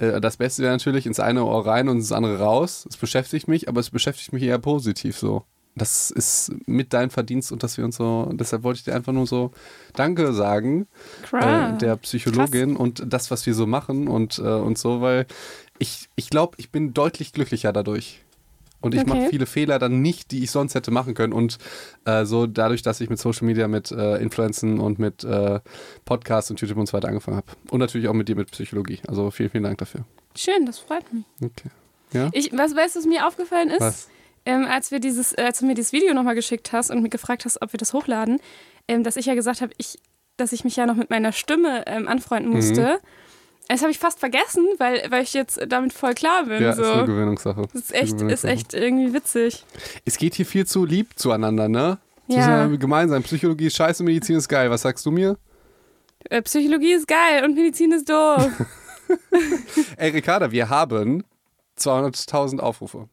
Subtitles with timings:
[0.00, 2.86] Äh, das Beste wäre natürlich ins eine Ohr rein und ins andere raus.
[2.88, 5.44] Es beschäftigt mich, aber es beschäftigt mich eher positiv so.
[5.76, 9.12] Das ist mit deinem Verdienst und dass wir uns so, deshalb wollte ich dir einfach
[9.12, 9.52] nur so
[9.94, 10.88] Danke sagen,
[11.32, 12.80] äh, der Psychologin Krass.
[12.80, 15.26] und das, was wir so machen und, äh, und so, weil
[15.78, 18.20] ich, ich glaube, ich bin deutlich glücklicher dadurch.
[18.80, 19.10] Und ich okay.
[19.10, 21.32] mache viele Fehler dann nicht, die ich sonst hätte machen können.
[21.32, 21.58] Und
[22.04, 25.60] äh, so dadurch, dass ich mit Social Media, mit äh, Influencen und mit äh,
[26.04, 27.46] Podcasts und YouTube und so weiter angefangen habe.
[27.70, 29.00] Und natürlich auch mit dir mit Psychologie.
[29.06, 30.04] Also vielen, vielen Dank dafür.
[30.36, 31.24] Schön, das freut mich.
[31.42, 31.68] Okay.
[32.12, 32.30] Ja?
[32.32, 34.08] Ich, was weißt du, was mir aufgefallen ist?
[34.46, 37.10] Ähm, als, wir dieses, äh, als du mir dieses Video nochmal geschickt hast und mir
[37.10, 38.40] gefragt hast, ob wir das hochladen,
[38.88, 39.98] ähm, dass ich ja gesagt habe, ich,
[40.38, 43.00] dass ich mich ja noch mit meiner Stimme ähm, anfreunden musste.
[43.02, 43.06] Mhm.
[43.70, 46.60] Das habe ich fast vergessen, weil, weil ich jetzt damit voll klar bin.
[46.60, 46.82] Ja, so.
[46.82, 47.62] ist eine Gewöhnungssache.
[47.72, 49.64] Das ist echt, ist echt irgendwie witzig.
[50.04, 51.98] Es geht hier viel zu lieb zueinander, ne?
[52.26, 52.66] Ja.
[52.66, 53.22] Gemeinsam.
[53.22, 54.70] Psychologie ist scheiße, Medizin ist geil.
[54.70, 55.38] Was sagst du mir?
[56.28, 58.50] Äh, Psychologie ist geil und Medizin ist doof.
[59.96, 61.24] Ey, Ricarda, wir haben
[61.78, 63.08] 200.000 Aufrufe.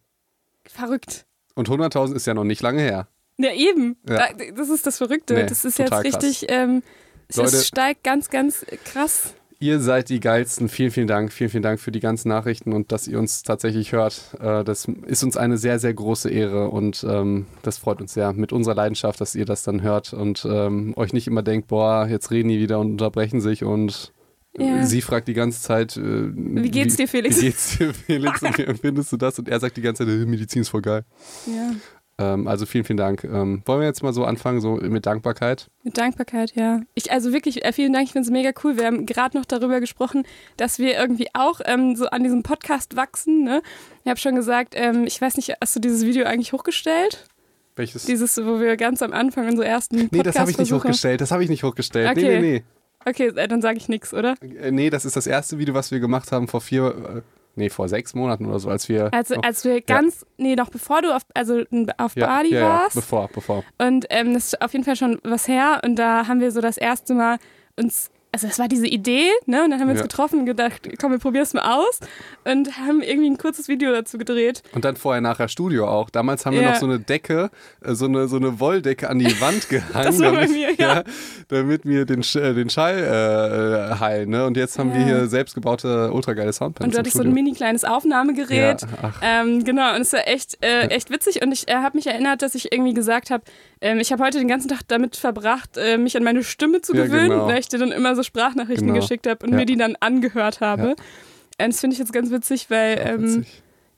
[0.66, 1.27] Verrückt.
[1.53, 3.08] Und 100.000 ist ja noch nicht lange her.
[3.38, 3.97] Ja, eben.
[4.09, 4.30] Ja.
[4.55, 5.36] Das ist das Verrückte.
[5.36, 6.81] Nee, das ist jetzt richtig, ähm,
[7.27, 9.36] es steigt ganz, ganz krass.
[9.59, 10.69] Ihr seid die geilsten.
[10.69, 11.33] Vielen, vielen Dank.
[11.33, 14.36] Vielen, vielen Dank für die ganzen Nachrichten und dass ihr uns tatsächlich hört.
[14.39, 18.33] Äh, das ist uns eine sehr, sehr große Ehre und ähm, das freut uns sehr
[18.33, 22.08] mit unserer Leidenschaft, dass ihr das dann hört und ähm, euch nicht immer denkt, boah,
[22.08, 24.14] jetzt reden die wieder und unterbrechen sich und
[24.55, 24.86] ja.
[24.86, 27.38] sie fragt die ganze Zeit, äh, wie geht's dir, Felix?
[27.38, 28.44] Wie geht's dir, Felix?
[28.44, 29.39] und wie empfindest du das?
[29.39, 31.03] Und er sagt die ganze Zeit, Medizin ist voll geil.
[31.47, 31.71] Ja.
[32.20, 33.23] Ähm, also vielen, vielen Dank.
[33.23, 35.68] Ähm, wollen wir jetzt mal so anfangen, so mit Dankbarkeit?
[35.84, 36.82] Mit Dankbarkeit, ja.
[36.96, 38.78] Ich, also wirklich, äh, vielen Dank, ich finde es mega cool.
[38.78, 40.23] Wir haben gerade noch darüber gesprochen,
[40.58, 43.44] dass wir irgendwie auch ähm, so an diesem Podcast wachsen.
[43.44, 43.62] Ne?
[44.04, 47.28] Ich habe schon gesagt, ähm, ich weiß nicht, hast du dieses Video eigentlich hochgestellt?
[47.76, 48.06] Welches?
[48.06, 51.22] Dieses, wo wir ganz am Anfang unsere ersten Podcast Nee, das habe ich nicht hochgestellt.
[51.22, 52.10] Das habe ich nicht hochgestellt.
[52.10, 52.22] Okay.
[52.22, 52.64] Nee, nee, nee.
[53.06, 54.36] Okay, äh, dann sage ich nichts, oder?
[54.42, 57.23] Äh, nee, das ist das erste Video, was wir gemacht haben vor vier,
[57.58, 59.13] nee, vor sechs Monaten oder so, als wir.
[59.13, 60.27] Also, als wir ganz, ja.
[60.38, 61.64] nee, noch bevor du auf, also
[61.97, 62.95] auf ja, Bali ja, warst.
[62.95, 63.64] Ja, bevor, bevor.
[63.77, 65.82] Und ähm, das ist auf jeden Fall schon was her.
[65.83, 67.37] Und da haben wir so das erste Mal
[67.76, 69.64] uns also das war diese Idee, ne?
[69.64, 70.05] Und dann haben wir uns ja.
[70.05, 71.99] getroffen und gedacht, komm, wir probieren es mal aus
[72.43, 74.61] und haben irgendwie ein kurzes Video dazu gedreht.
[74.75, 76.11] Und dann vorher nachher Studio auch.
[76.11, 76.61] Damals haben ja.
[76.61, 77.49] wir noch so eine Decke,
[77.83, 80.05] äh, so eine, so eine Wolldecke an die Wand gehangen.
[80.05, 80.97] das war damit, bei mir, ja.
[80.97, 81.03] ja.
[81.47, 84.45] damit wir den, äh, den Schall äh, heilen, ne?
[84.45, 86.86] Und jetzt haben wir hier selbstgebaute, ultrageile Soundpans.
[86.86, 88.83] Und du hattest so ein mini kleines Aufnahmegerät.
[89.23, 91.42] Ähm, genau, und es war echt, äh, echt witzig.
[91.42, 93.43] Und ich äh, habe mich erinnert, dass ich irgendwie gesagt habe,
[93.82, 96.93] ähm, ich habe heute den ganzen Tag damit verbracht, äh, mich an meine Stimme zu
[96.93, 97.48] gewöhnen, genau.
[97.48, 98.99] weil ich dir dann immer so Sprachnachrichten genau.
[98.99, 99.58] geschickt habe und ja.
[99.58, 100.95] mir die dann angehört habe.
[101.60, 101.67] Ja.
[101.67, 103.45] Das finde ich jetzt ganz witzig, weil ähm,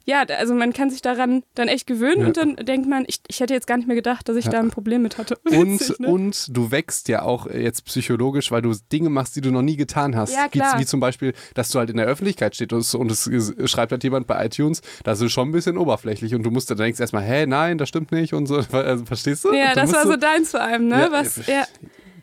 [0.09, 2.28] ja, also man kann sich daran dann echt gewöhnen ja.
[2.28, 4.52] und dann denkt man, ich, ich hätte jetzt gar nicht mehr gedacht, dass ich ja.
[4.52, 5.38] da ein Problem mit hatte.
[5.46, 6.08] Und, ne?
[6.08, 9.75] und du wächst ja auch jetzt psychologisch, weil du Dinge machst, die du noch nie
[9.75, 10.34] getan hast.
[10.34, 10.80] Ja, klar.
[10.80, 13.30] Wie, zum Beispiel, dass du halt in der Öffentlichkeit stehst und, es,
[13.66, 16.78] schreibt halt jemand bei iTunes, das ist schon ein bisschen oberflächlich und du musst dann
[16.78, 18.64] denkst erstmal, hä, nein, das stimmt nicht und so.
[18.80, 19.53] Also, verstehst du?
[19.53, 21.09] Ja, das war so deins vor allem, ne?
[21.12, 21.66] Was, ja.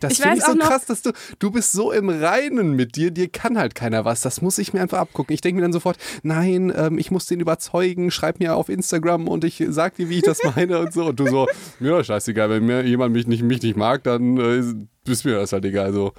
[0.01, 3.29] Das finde ich so krass, dass du, du bist so im Reinen mit dir, dir
[3.29, 4.21] kann halt keiner was.
[4.21, 5.35] Das muss ich mir einfach abgucken.
[5.35, 9.29] Ich denke mir dann sofort, nein, ähm, ich muss den überzeugen, schreib mir auf Instagram
[9.29, 11.07] und ich sag dir, wie ich das meine und so.
[11.07, 11.47] Und du so,
[11.81, 15.53] ja, scheißegal, wenn mir jemand mich nicht, mich nicht mag, dann äh, ist mir das
[15.53, 15.93] halt egal.
[15.93, 16.13] So.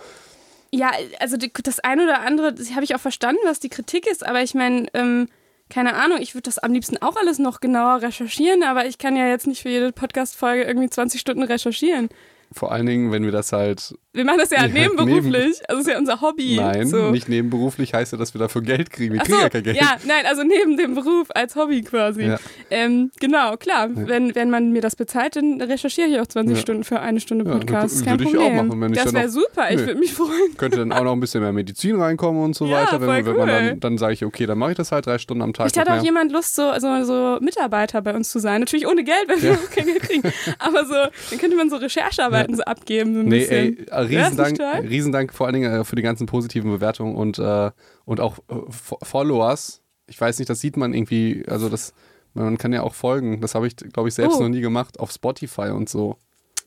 [0.71, 4.25] Ja, also das eine oder andere, das habe ich auch verstanden, was die Kritik ist,
[4.25, 5.27] aber ich meine, ähm,
[5.69, 9.15] keine Ahnung, ich würde das am liebsten auch alles noch genauer recherchieren, aber ich kann
[9.15, 12.09] ja jetzt nicht für jede Podcast-Folge irgendwie 20 Stunden recherchieren.
[12.51, 13.95] Vor allen Dingen, wenn wir das halt.
[14.13, 15.23] Wir machen das ja, ja nebenberuflich.
[15.23, 16.55] Neben, also ist ja unser Hobby.
[16.55, 17.11] Nein, so.
[17.11, 19.13] nicht nebenberuflich heißt ja, dass wir dafür Geld kriegen.
[19.13, 19.77] Wir Ach kriegen so, ja kein Geld.
[19.77, 22.23] Ja, nein, also neben dem Beruf als Hobby quasi.
[22.23, 22.39] Ja.
[22.71, 23.89] Ähm, genau, klar.
[23.89, 24.07] Ja.
[24.07, 27.45] Wenn, wenn man mir das bezahlt, dann recherchiere ich auch 20 Stunden für eine Stunde
[27.45, 28.05] Podcast.
[28.05, 30.57] Ja, würde ich auch machen, wenn ich Das wäre super, ich würde mich freuen.
[30.57, 33.01] Könnte dann auch noch ein bisschen mehr Medizin reinkommen und so weiter.
[33.01, 35.43] Wenn, wenn man dann, dann sage ich, okay, dann mache ich das halt drei Stunden
[35.43, 35.67] am Tag.
[35.67, 38.61] Ich hatte auch jemand Lust, so, so, so Mitarbeiter bei uns zu sein.
[38.61, 40.23] Natürlich ohne Geld, weil wir auch kein Geld kriegen.
[40.59, 40.95] Aber so,
[41.29, 41.77] dann könnte man so
[42.37, 43.87] Recherchearbeiten so abgeben so ein nee, bisschen.
[43.87, 44.59] Ey, Riesendank,
[44.89, 47.71] Riesendank vor allen Dingen äh, für die ganzen positiven Bewertungen und, äh,
[48.05, 49.81] und auch äh, Followers.
[50.07, 51.93] Ich weiß nicht, das sieht man irgendwie, also das,
[52.33, 53.41] man kann ja auch folgen.
[53.41, 54.43] Das habe ich, glaube ich, selbst oh.
[54.43, 56.17] noch nie gemacht auf Spotify und so.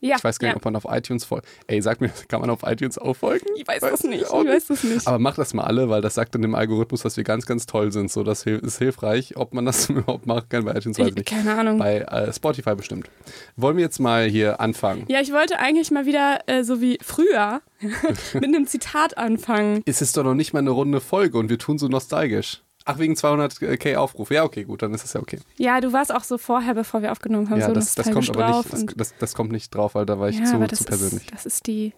[0.01, 0.57] Ja, ich weiß gar nicht, ja.
[0.57, 1.47] ob man auf iTunes folgt.
[1.67, 3.47] Ey, sag mir, kann man auf iTunes auch folgen?
[3.57, 4.23] Ich weiß, weiß das nicht.
[4.23, 5.07] Ich weiß das nicht.
[5.07, 7.67] Aber mach das mal alle, weil das sagt dann dem Algorithmus, dass wir ganz, ganz
[7.67, 8.11] toll sind.
[8.11, 9.37] So, das ist hilfreich.
[9.37, 11.29] Ob man das überhaupt machen kann bei iTunes, weiß ich nicht.
[11.29, 11.79] Keine Ahnung.
[11.79, 13.11] Bei äh, Spotify bestimmt.
[13.57, 15.05] Wollen wir jetzt mal hier anfangen?
[15.09, 17.61] Ja, ich wollte eigentlich mal wieder äh, so wie früher
[18.33, 19.83] mit einem Zitat anfangen.
[19.85, 22.63] Es ist doch noch nicht mal eine runde Folge und wir tun so nostalgisch.
[22.91, 24.35] Ach, wegen 200k Aufrufe.
[24.35, 25.39] Ja, okay, gut, dann ist das ja okay.
[25.59, 27.61] Ja, du warst auch so vorher, bevor wir aufgenommen haben.
[27.61, 30.19] Ja, so das, das kommt aber nicht, das, das, das, kommt nicht drauf, weil da
[30.19, 31.25] war ich ja, zu, aber das zu persönlich.
[31.25, 31.93] Ist, das ist die,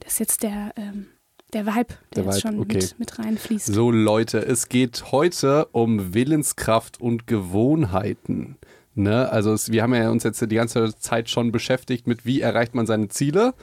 [0.00, 1.06] das ist jetzt der, ähm,
[1.52, 2.76] Der Vibe, der, Der jetzt Vibe, schon okay.
[2.76, 3.66] mit, mit reinfließt.
[3.66, 8.56] So Leute, es geht heute um Willenskraft und Gewohnheiten.
[8.94, 9.28] Ne?
[9.30, 12.74] Also es, wir haben ja uns jetzt die ganze Zeit schon beschäftigt mit, wie erreicht
[12.74, 13.54] man seine Ziele.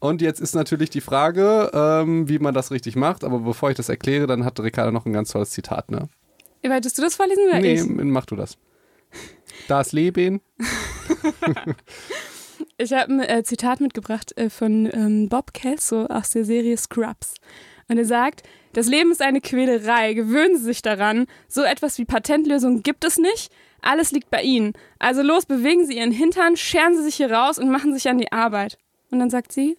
[0.00, 3.22] Und jetzt ist natürlich die Frage, ähm, wie man das richtig macht.
[3.22, 5.90] Aber bevor ich das erkläre, dann hat Ricardo noch ein ganz tolles Zitat.
[5.90, 6.08] Ne?
[6.62, 7.84] Wolltest du das vorlesen oder Nee, ich?
[7.86, 8.56] mach du das.
[9.68, 10.40] Das Leben.
[12.76, 17.34] Ich habe ein äh, Zitat mitgebracht äh, von ähm, Bob Kelso aus der Serie Scrubs.
[17.88, 18.42] Und er sagt,
[18.72, 21.26] das Leben ist eine Quälerei, gewöhnen Sie sich daran.
[21.48, 23.50] So etwas wie Patentlösungen gibt es nicht.
[23.82, 24.74] Alles liegt bei Ihnen.
[24.98, 28.18] Also los, bewegen Sie Ihren Hintern, scheren Sie sich hier raus und machen sich an
[28.18, 28.78] die Arbeit.
[29.10, 29.76] Und dann sagt sie,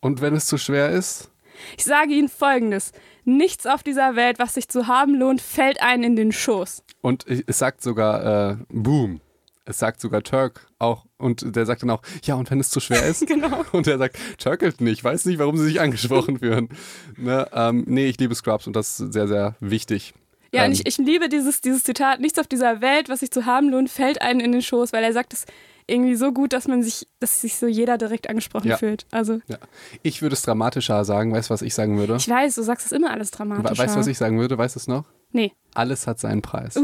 [0.00, 1.30] Und wenn es zu schwer ist?
[1.76, 2.92] ich sage Ihnen Folgendes.
[3.24, 6.82] Nichts auf dieser Welt, was sich zu haben lohnt, fällt einen in den Schoß.
[7.02, 9.20] Und es sagt sogar äh, Boom.
[9.66, 11.04] Es sagt sogar Turk auch.
[11.16, 13.26] Und der sagt dann auch, ja, und wenn es zu schwer ist?
[13.26, 13.64] Genau.
[13.72, 15.04] Und er sagt, Turkelt nicht.
[15.04, 16.70] Weiß nicht, warum sie sich angesprochen fühlen.
[17.16, 20.14] Ne, ähm, nee, ich liebe Scrubs und das ist sehr, sehr wichtig.
[20.52, 23.30] Ja, ähm, und ich, ich liebe dieses, dieses Zitat, nichts auf dieser Welt, was sich
[23.30, 25.44] zu haben lohnt, fällt einen in den Schoß, weil er sagt es
[25.90, 28.76] irgendwie so gut, dass man sich, dass sich so jeder direkt angesprochen Ja.
[28.76, 29.06] fühlt.
[29.10, 29.58] Also, ja.
[30.02, 31.32] Ich würde es dramatischer sagen.
[31.32, 32.16] Weißt du, was ich sagen würde?
[32.16, 33.78] ich weiß, du sagst es immer alles We- dramatischer.
[33.82, 34.56] Weißt du, was ich sagen würde?
[34.56, 35.04] Weißt du es noch?
[35.32, 35.52] Nee.
[35.74, 36.76] Alles hat seinen Preis.
[36.76, 36.82] Uh.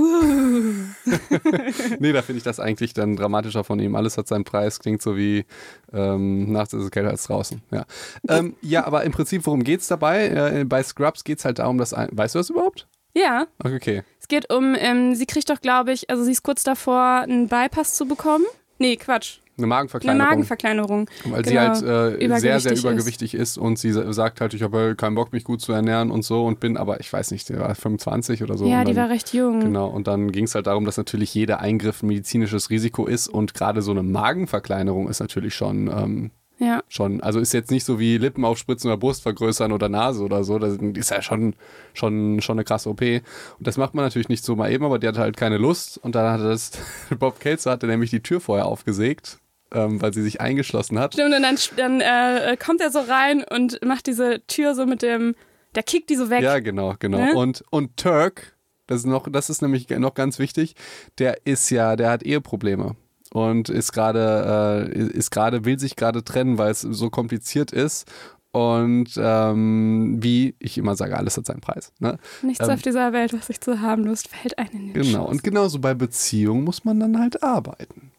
[1.98, 3.96] nee, da finde ich das eigentlich dann dramatischer von ihm.
[3.96, 4.78] Alles hat seinen Preis.
[4.78, 5.44] Klingt so wie
[5.92, 7.62] ähm, nachts ist es kälter als draußen.
[7.72, 7.84] Ja,
[8.28, 10.28] ähm, ja aber im Prinzip, worum geht es dabei?
[10.28, 12.08] Äh, bei Scrubs geht es halt darum, dass ein.
[12.12, 12.86] Weißt du das überhaupt?
[13.14, 14.02] Ja, Okay.
[14.20, 17.48] es geht um, ähm, sie kriegt doch, glaube ich, also sie ist kurz davor, einen
[17.48, 18.44] Bypass zu bekommen.
[18.78, 19.38] Nee, Quatsch.
[19.58, 20.28] Eine Eine Magenverkleinerung.
[20.28, 21.11] Magenverkleinerung.
[21.31, 21.76] weil sie genau, halt
[22.20, 23.56] äh, sehr, sehr übergewichtig übergewichtig ist.
[23.56, 26.44] und sie sa- sagt halt, ich habe keinen Bock, mich gut zu ernähren und so
[26.44, 28.67] und bin, aber ich weiß nicht, die war 25 oder so.
[28.67, 29.61] ja, und die dann, war recht jung.
[29.61, 33.28] Genau, und dann ging es halt darum, dass natürlich jeder Eingriff ein medizinisches Risiko ist
[33.28, 36.82] und gerade so eine Magenverkleinerung ist natürlich schon, ähm, Ja.
[36.88, 40.42] schon, also ist jetzt nicht so wie Lippen aufspritzen oder Brust vergrößern oder Nase oder
[40.42, 41.54] so, das ist ja schon,
[41.92, 43.02] schon, schon eine krasse OP.
[43.02, 43.22] Und
[43.58, 46.14] das macht man natürlich nicht so mal eben, aber die hatte halt keine Lust und
[46.14, 46.72] dann hatte das,
[47.18, 49.38] Bob Kelzer hatte nämlich die Tür vorher aufgesägt,
[49.72, 51.12] ähm, weil sie sich eingeschlossen hat.
[51.12, 55.02] Stimmt, und dann, dann äh, kommt er so rein und macht diese Tür so mit
[55.02, 55.34] dem,
[55.74, 56.42] der kickt die so weg.
[56.42, 57.18] Ja, genau, genau.
[57.18, 57.34] Ne?
[57.34, 58.56] Und, und Turk,
[58.86, 60.74] das ist noch, das ist nämlich noch ganz wichtig,
[61.18, 62.96] der ist ja, der hat Eheprobleme
[63.36, 68.10] und ist gerade, äh, ist gerade, will sich gerade trennen, weil es so kompliziert ist.
[68.50, 71.92] Und ähm, wie ich immer sage, alles hat seinen Preis.
[71.98, 72.16] Ne?
[72.40, 75.24] Nichts Ähm, auf dieser Welt, was sich zu haben lust, fällt einem in den Genau.
[75.24, 75.30] Schoß.
[75.32, 78.10] Und genauso bei Beziehungen muss man dann halt arbeiten.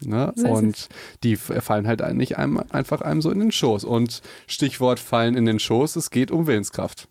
[0.00, 0.32] Ne?
[0.34, 0.88] so und
[1.22, 3.84] die fallen halt nicht einem, einfach einem so in den Schoß.
[3.84, 7.06] Und Stichwort fallen in den Schoß, es geht um Willenskraft.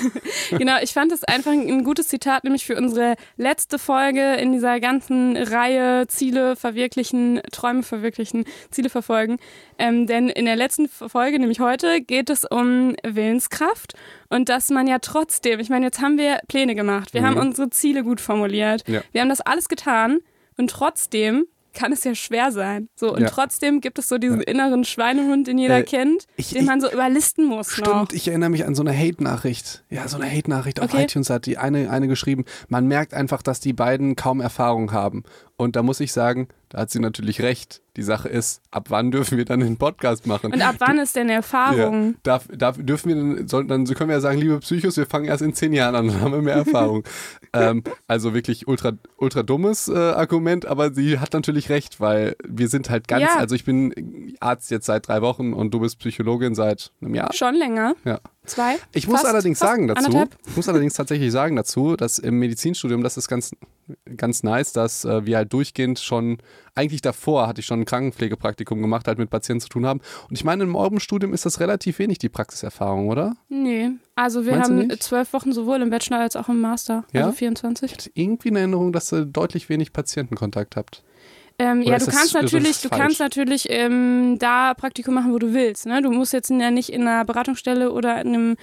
[0.50, 4.80] Genau, ich fand es einfach ein gutes Zitat, nämlich für unsere letzte Folge in dieser
[4.80, 9.38] ganzen Reihe Ziele verwirklichen, Träume verwirklichen, Ziele verfolgen.
[9.78, 13.94] Ähm, denn in der letzten Folge, nämlich heute, geht es um Willenskraft
[14.28, 17.26] und dass man ja trotzdem, ich meine, jetzt haben wir Pläne gemacht, wir Mhm.
[17.26, 19.02] haben unsere Ziele gut formuliert, Ja.
[19.12, 20.18] wir haben das alles getan
[20.56, 22.88] und trotzdem kann es ja schwer sein.
[22.94, 23.28] So, und Ja.
[23.28, 26.80] trotzdem gibt es so diesen inneren Schweinehund, den jeder Äh, kennt, ich- den ich- man
[26.80, 27.86] so überlisten muss noch.
[27.86, 29.84] Stimmt, ich erinnere mich an so eine Hate-Nachricht.
[29.90, 31.04] Ja, so eine Hate-Nachricht auf Okay.
[31.04, 32.44] iTunes hat die eine, eine geschrieben.
[32.68, 35.24] Man merkt einfach, dass die beiden kaum Erfahrung haben.
[35.56, 37.80] Und da muss ich sagen, da hat sie natürlich recht.
[37.96, 40.52] Die Sache ist, ab wann dürfen wir dann den Podcast machen?
[40.52, 42.06] Und ab wann ist denn Erfahrung?
[42.06, 45.06] Ja, darf, darf, dürfen wir dann, sollten, dann können wir ja sagen, liebe Psychos, wir
[45.06, 47.04] fangen erst in zehn Jahren an, dann haben wir mehr Erfahrung.
[47.52, 52.66] ähm, also wirklich ultra, ultra dummes äh, Argument, aber sie hat natürlich recht, weil wir
[52.68, 53.36] sind halt ganz, Ja.
[53.38, 57.32] also ich bin Arzt jetzt seit drei Wochen und du bist Psychologin seit einem Jahr.
[57.32, 57.94] Schon länger.
[58.04, 58.18] Ja.
[58.46, 58.76] Zwei?
[58.92, 60.36] Ich muss Fast- allerdings fast sagen dazu, anderthalb?
[60.46, 63.52] ich muss allerdings tatsächlich sagen dazu, dass im Medizinstudium, das ist ganz,
[64.16, 66.38] ganz nice, dass äh, wir halt durchgehend schon,
[66.74, 70.00] eigentlich davor hatte ich schon ein Krankenpflegepraktikum gemacht, halt mit Patienten zu tun haben.
[70.28, 73.34] Und ich meine, im eurem Studium ist das relativ wenig, die Praxiserfahrung, oder?
[73.48, 73.90] Nee.
[74.14, 77.04] Also wir Meinst haben zwölf Wochen sowohl im Bachelor als auch im Master.
[77.12, 77.22] Ja?
[77.26, 77.90] Also 24.
[77.90, 81.02] Ich hatte irgendwie eine Erinnerung, dass ihr deutlich wenig Patientenkontakt habt.
[81.58, 85.54] Ähm, ja, du kannst das natürlich, du kannst natürlich ähm, da Praktikum machen, wo du
[85.54, 85.86] willst.
[85.86, 86.02] Ne?
[86.02, 88.56] Du musst jetzt ja nicht in einer Beratungsstelle oder in einem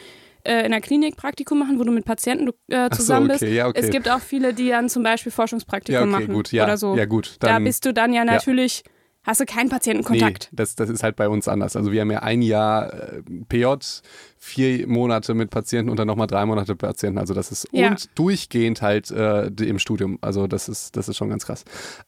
[0.44, 3.40] äh, in einer Klinik Praktikum machen, wo du mit Patienten äh, Ach so, zusammen okay,
[3.46, 3.54] bist.
[3.54, 3.80] ja, okay.
[3.80, 6.64] Es gibt auch viele, die dann zum Beispiel Forschungspraktikum Ja, okay, machen gut, ja.
[6.64, 6.96] oder so.
[6.96, 7.38] Ja, gut.
[7.40, 8.84] da Dann, bist du dann ja natürlich,
[9.24, 10.50] hast du keinen Patientenkontakt.
[10.52, 11.76] Nee, das, das ist halt bei uns anders.
[11.76, 13.66] Also wir haben ja ein Jahr äh, PJ,
[14.44, 17.20] vier Monate mit Patienten und dann nochmal drei Monate Patienten.
[17.20, 17.90] Also das ist Ja.
[17.90, 20.18] und durchgehend halt äh, im Studium.
[20.22, 21.64] Also das ist, das ist schon ganz krass.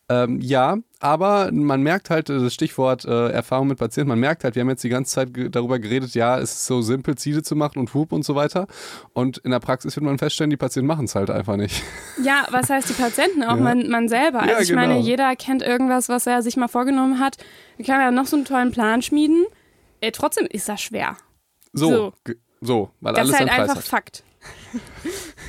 [0.09, 4.43] Ähm, ja, aber man merkt halt, äh, das Stichwort äh, Erfahrung mit Patienten, man merkt
[4.43, 7.43] halt, wir haben jetzt die ganze Zeit darüber geredet, ja, es ist so simpel, Ziele
[7.43, 8.65] zu machen und Whoop und so weiter.
[9.13, 11.83] Und in der Praxis wird man feststellen, die Patienten machen es halt einfach nicht.
[12.23, 13.43] Ja, was heißt die Patienten?
[13.43, 13.61] Auch Ja.
[13.61, 14.41] man, man selber.
[14.41, 15.05] Also Ja, ich meine, genau.
[15.05, 17.37] jeder kennt irgendwas, was er sich mal vorgenommen hat.
[17.77, 19.45] Wir können ja noch so einen tollen Plan schmieden.
[20.01, 21.15] Äh, trotzdem ist das schwer.
[21.73, 23.83] So, so, so weil das alles ist halt einfach hat.
[23.83, 24.23] Fakt.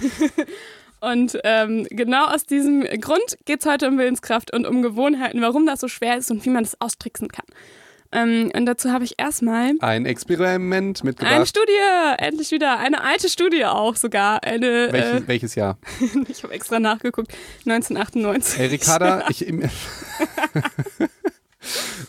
[1.01, 5.67] und ähm, genau aus diesem Grund geht es heute um Willenskraft und um Gewohnheiten, warum
[5.67, 7.47] das so schwer ist und wie man das austricksen kann.
[8.15, 11.35] Ähm, und dazu habe ich erstmal ein Experiment mitgebracht.
[11.35, 11.73] Eine Studie,
[12.19, 12.79] endlich wieder.
[12.79, 14.45] Eine alte Studie auch sogar.
[14.45, 15.79] Eine, Welch, äh, welches Jahr?
[16.29, 17.33] ich habe extra nachgeguckt.
[17.67, 18.59] 1998.
[18.59, 19.45] Hey Ricarda, ich.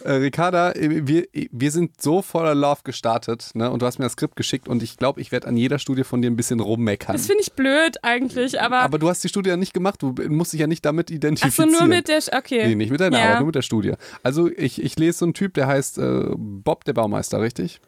[0.03, 3.69] Äh, Ricarda, äh, wir, wir sind so voller Love gestartet, ne?
[3.71, 6.03] Und du hast mir das Skript geschickt und ich glaube, ich werde an jeder Studie
[6.03, 7.15] von dir ein bisschen rummeckern.
[7.15, 8.79] Das finde ich blöd eigentlich, aber.
[8.79, 11.69] Aber du hast die Studie ja nicht gemacht, du musst dich ja nicht damit identifizieren.
[11.73, 12.19] Ach so, nur mit der.
[12.31, 12.67] Okay.
[12.67, 13.25] Nee, nicht mit deiner ja.
[13.25, 13.93] Arbeit, nur mit der Studie.
[14.23, 17.81] Also, ich, ich lese so einen Typ, der heißt äh, Bob der Baumeister, richtig?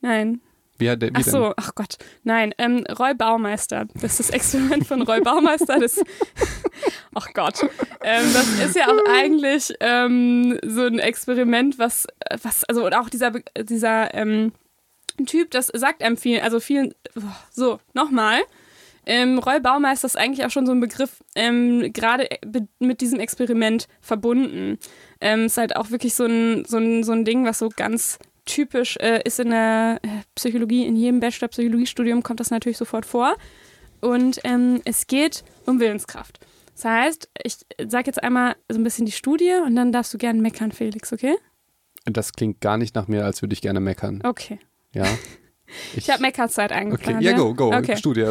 [0.00, 0.40] Nein.
[0.78, 1.54] Wie hat der, wie Ach so, denn?
[1.56, 1.96] ach Gott.
[2.24, 3.86] Nein, ähm, Roy Baumeister.
[3.94, 5.78] Das ist das Experiment von Roy Baumeister.
[5.78, 6.00] Das,
[7.14, 7.62] ach Gott.
[8.02, 12.06] Ähm, das ist ja auch eigentlich ähm, so ein Experiment, was,
[12.42, 14.52] was also und auch dieser, dieser ähm,
[15.26, 16.92] Typ, das sagt einem viel, also vielen,
[17.50, 18.40] so, nochmal.
[19.06, 22.28] Ähm, Roy Baumeister ist eigentlich auch schon so ein Begriff, ähm, gerade
[22.78, 24.78] mit diesem Experiment verbunden.
[25.20, 28.18] Ähm, ist halt auch wirklich so ein, so, ein, so ein Ding, was so ganz
[28.44, 33.36] typisch äh, ist in der äh, Psychologie, in jedem Bachelor-Psychologiestudium kommt das natürlich sofort vor.
[34.00, 36.38] Und ähm, es geht um Willenskraft.
[36.74, 37.56] Das heißt, ich
[37.88, 41.12] sage jetzt einmal so ein bisschen die Studie und dann darfst du gerne meckern, Felix,
[41.12, 41.36] okay?
[42.04, 44.20] Das klingt gar nicht nach mir, als würde ich gerne meckern.
[44.24, 44.58] Okay.
[44.92, 45.06] Ja.
[45.92, 47.16] Ich, ich habe Meckerzeit eingeplant.
[47.16, 47.72] Okay, ja, go, go.
[47.72, 47.96] Okay.
[47.96, 48.26] Studie.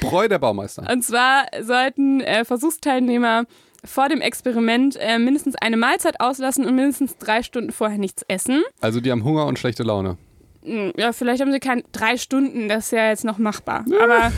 [0.00, 0.88] Bräu der Baumeister.
[0.90, 3.44] Und zwar sollten äh, Versuchsteilnehmer
[3.86, 8.62] vor dem Experiment äh, mindestens eine Mahlzeit auslassen und mindestens drei Stunden vorher nichts essen.
[8.80, 10.18] Also die haben Hunger und schlechte Laune.
[10.64, 13.84] Hm, ja, vielleicht haben sie keine drei Stunden, das ist ja jetzt noch machbar.
[14.02, 14.32] Aber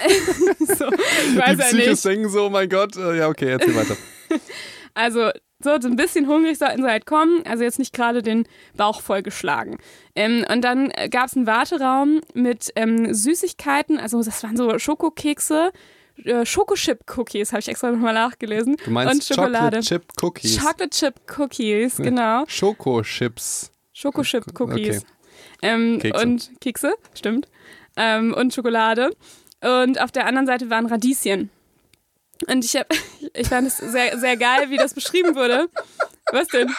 [0.58, 2.04] so, ich weiß die Psychos ja nicht.
[2.04, 3.96] denken so, oh mein Gott, äh, ja okay, erzähl weiter.
[4.92, 5.30] Also
[5.62, 8.44] so, so ein bisschen hungrig sollten sie halt kommen, also jetzt nicht gerade den
[8.76, 9.78] Bauch vollgeschlagen.
[10.16, 15.70] Ähm, und dann gab es einen Warteraum mit ähm, Süßigkeiten, also das waren so Schokokekse,
[16.24, 18.76] äh, Schokochip-Cookies, habe ich extra nochmal nachgelesen.
[18.84, 19.78] Du meinst und Schokolade.
[19.78, 20.58] Chocolate Chip Cookies.
[20.58, 22.44] Chocolate Chip Cookies, genau.
[22.46, 23.72] Schokochips.
[23.92, 24.98] Schokochip Cookies.
[24.98, 25.06] Okay.
[25.62, 26.22] Ähm, Kekse.
[26.22, 27.48] Und Kekse, stimmt.
[27.96, 29.10] Ähm, und Schokolade.
[29.62, 31.50] Und auf der anderen Seite waren Radieschen.
[32.48, 32.86] Und ich, hab,
[33.34, 35.68] ich fand es sehr, sehr geil, wie das beschrieben wurde.
[36.32, 36.70] Was denn?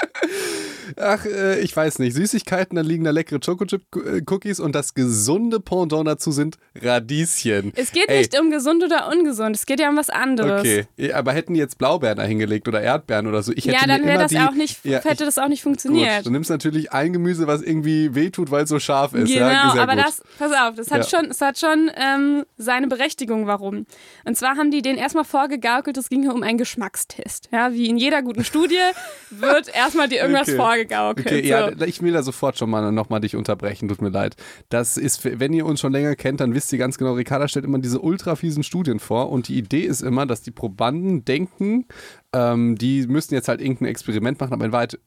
[0.98, 2.14] Ach, äh, ich weiß nicht.
[2.14, 7.74] Süßigkeiten, dann liegen da leckere Chocochip-Cookies und das gesunde Pendant dazu sind Radieschen.
[7.76, 8.20] Es geht Ey.
[8.20, 10.62] nicht um gesund oder ungesund, es geht ja um was anderes.
[10.62, 13.88] Okay, aber hätten die jetzt Blaubeeren da hingelegt oder Erdbeeren oder so, ich hätte Ja,
[13.88, 16.18] dann wäre das die, auch nicht, ja, hätte das auch nicht funktioniert.
[16.18, 19.32] Gut, du nimmst natürlich ein Gemüse, was irgendwie wehtut, weil es so scharf ist.
[19.32, 20.06] Genau, ja, aber gut.
[20.06, 21.20] das, pass auf, das hat ja.
[21.20, 23.86] schon, das hat schon ähm, seine Berechtigung, warum.
[24.26, 27.50] Und zwar haben die den erstmal vorgegaukelt, es ging hier um einen Geschmackstest.
[27.52, 28.78] Ja, wie in jeder guten Studie
[29.42, 30.58] wird erstmal dir irgendwas okay.
[30.58, 31.28] vorgegaukelt.
[31.28, 31.48] Okay, so.
[31.48, 34.36] ja, ich will da sofort schon mal nochmal dich unterbrechen, tut mir leid.
[34.70, 37.66] Das ist, wenn ihr uns schon länger kennt, dann wisst ihr ganz genau, Ricarda stellt
[37.66, 41.86] immer diese ultra fiesen Studien vor und die Idee ist immer, dass die Probanden denken,
[42.34, 45.00] ähm, die müssen jetzt halt irgendein Experiment machen, aber in Wahrheit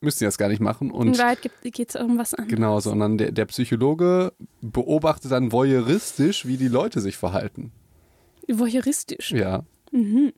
[0.00, 0.90] müssen sie das gar nicht machen.
[0.90, 2.54] Und in Wahrheit geht es um was anderes.
[2.54, 7.72] Genau, sondern der, der Psychologe beobachtet dann voyeuristisch, wie die Leute sich verhalten.
[8.48, 9.32] Voyeuristisch?
[9.32, 9.64] Ja.
[9.90, 10.32] Mhm.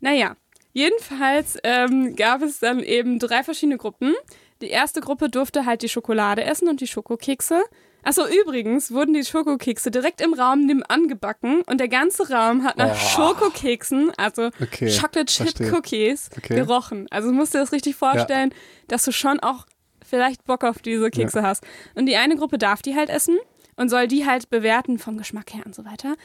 [0.00, 0.36] Naja,
[0.72, 4.14] jedenfalls ähm, gab es dann eben drei verschiedene Gruppen.
[4.60, 7.62] Die erste Gruppe durfte halt die Schokolade essen und die Schokokekse.
[8.04, 12.76] Achso, übrigens wurden die Schokokekse direkt im Raum nebenan gebacken und der ganze Raum hat
[12.76, 12.94] nach oh.
[12.94, 15.72] Schokokeksen, also okay, Chocolate Chip verstehe.
[15.72, 16.56] Cookies, okay.
[16.56, 17.06] gerochen.
[17.10, 18.56] Also musst du dir das richtig vorstellen, ja.
[18.88, 19.66] dass du schon auch
[20.04, 21.44] vielleicht Bock auf diese Kekse ja.
[21.44, 21.64] hast.
[21.94, 23.38] Und die eine Gruppe darf die halt essen
[23.76, 26.16] und soll die halt bewerten vom Geschmack her und so weiter.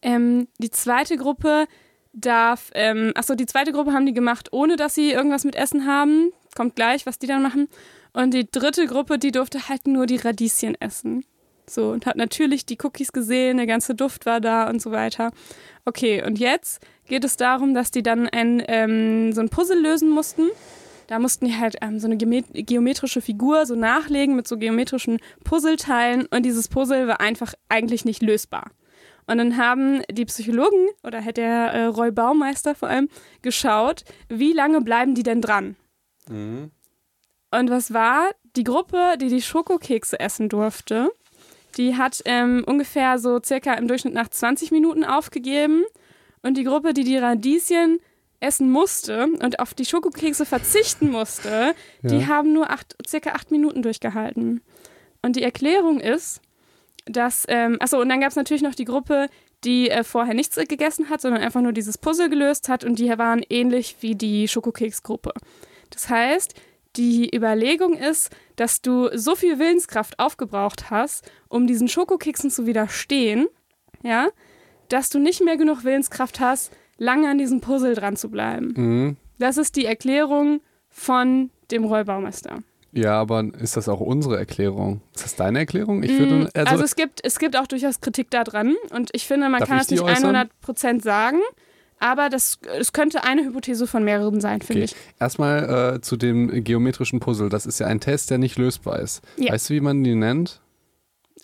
[0.00, 1.66] Ähm, die zweite Gruppe
[2.16, 5.86] darf, ähm, achso, die zweite Gruppe haben die gemacht, ohne dass sie irgendwas mit Essen
[5.86, 6.32] haben.
[6.56, 7.68] Kommt gleich, was die dann machen.
[8.12, 11.24] Und die dritte Gruppe, die durfte halt nur die Radieschen essen.
[11.68, 15.32] So, und hat natürlich die Cookies gesehen, der ganze Duft war da und so weiter.
[15.84, 20.08] Okay, und jetzt geht es darum, dass die dann ein, ähm, so ein Puzzle lösen
[20.08, 20.48] mussten.
[21.08, 26.26] Da mussten die halt ähm, so eine geometrische Figur so nachlegen mit so geometrischen Puzzleteilen
[26.26, 28.70] und dieses Puzzle war einfach eigentlich nicht lösbar.
[29.26, 33.08] Und dann haben die Psychologen oder hat der äh, Roy Baumeister vor allem
[33.42, 35.76] geschaut, wie lange bleiben die denn dran?
[36.28, 36.70] Mhm.
[37.50, 38.30] Und was war?
[38.56, 41.10] Die Gruppe, die die Schokokekse essen durfte,
[41.76, 45.84] die hat ähm, ungefähr so circa im Durchschnitt nach 20 Minuten aufgegeben.
[46.42, 47.98] Und die Gruppe, die die Radieschen
[48.40, 52.10] essen musste und auf die Schokokekse verzichten musste, ja.
[52.10, 54.62] die haben nur acht, circa acht Minuten durchgehalten.
[55.22, 56.40] Und die Erklärung ist,
[57.06, 59.28] dass, ähm, achso, und dann gab es natürlich noch die Gruppe,
[59.64, 63.08] die äh, vorher nichts gegessen hat, sondern einfach nur dieses Puzzle gelöst hat und die
[63.16, 65.32] waren ähnlich wie die Schokokeksgruppe.
[65.90, 66.54] Das heißt,
[66.96, 73.48] die Überlegung ist, dass du so viel Willenskraft aufgebraucht hast, um diesen Schokokeksen zu widerstehen,
[74.02, 74.28] ja,
[74.88, 78.74] dass du nicht mehr genug Willenskraft hast, lange an diesem Puzzle dran zu bleiben.
[78.76, 79.16] Mhm.
[79.38, 82.62] Das ist die Erklärung von dem Rollbaumeister.
[82.96, 85.02] Ja, aber ist das auch unsere Erklärung?
[85.14, 86.02] Ist das deine Erklärung?
[86.02, 89.26] Ich würde, mm, also, also es, gibt, es gibt auch durchaus Kritik daran und ich
[89.26, 90.48] finde, man kann das nicht äußern?
[90.66, 91.40] 100% sagen.
[91.98, 94.94] Aber das, das könnte eine Hypothese von mehreren sein, finde okay.
[94.94, 95.20] ich.
[95.20, 97.48] Erstmal äh, zu dem geometrischen Puzzle.
[97.48, 99.22] Das ist ja ein Test, der nicht lösbar ist.
[99.36, 99.52] Ja.
[99.52, 100.60] Weißt du, wie man den nennt?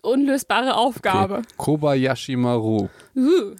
[0.02, 1.36] Unlösbare Aufgabe.
[1.36, 1.46] Okay.
[1.56, 2.88] Kobayashi Maru.
[3.14, 3.54] Uh.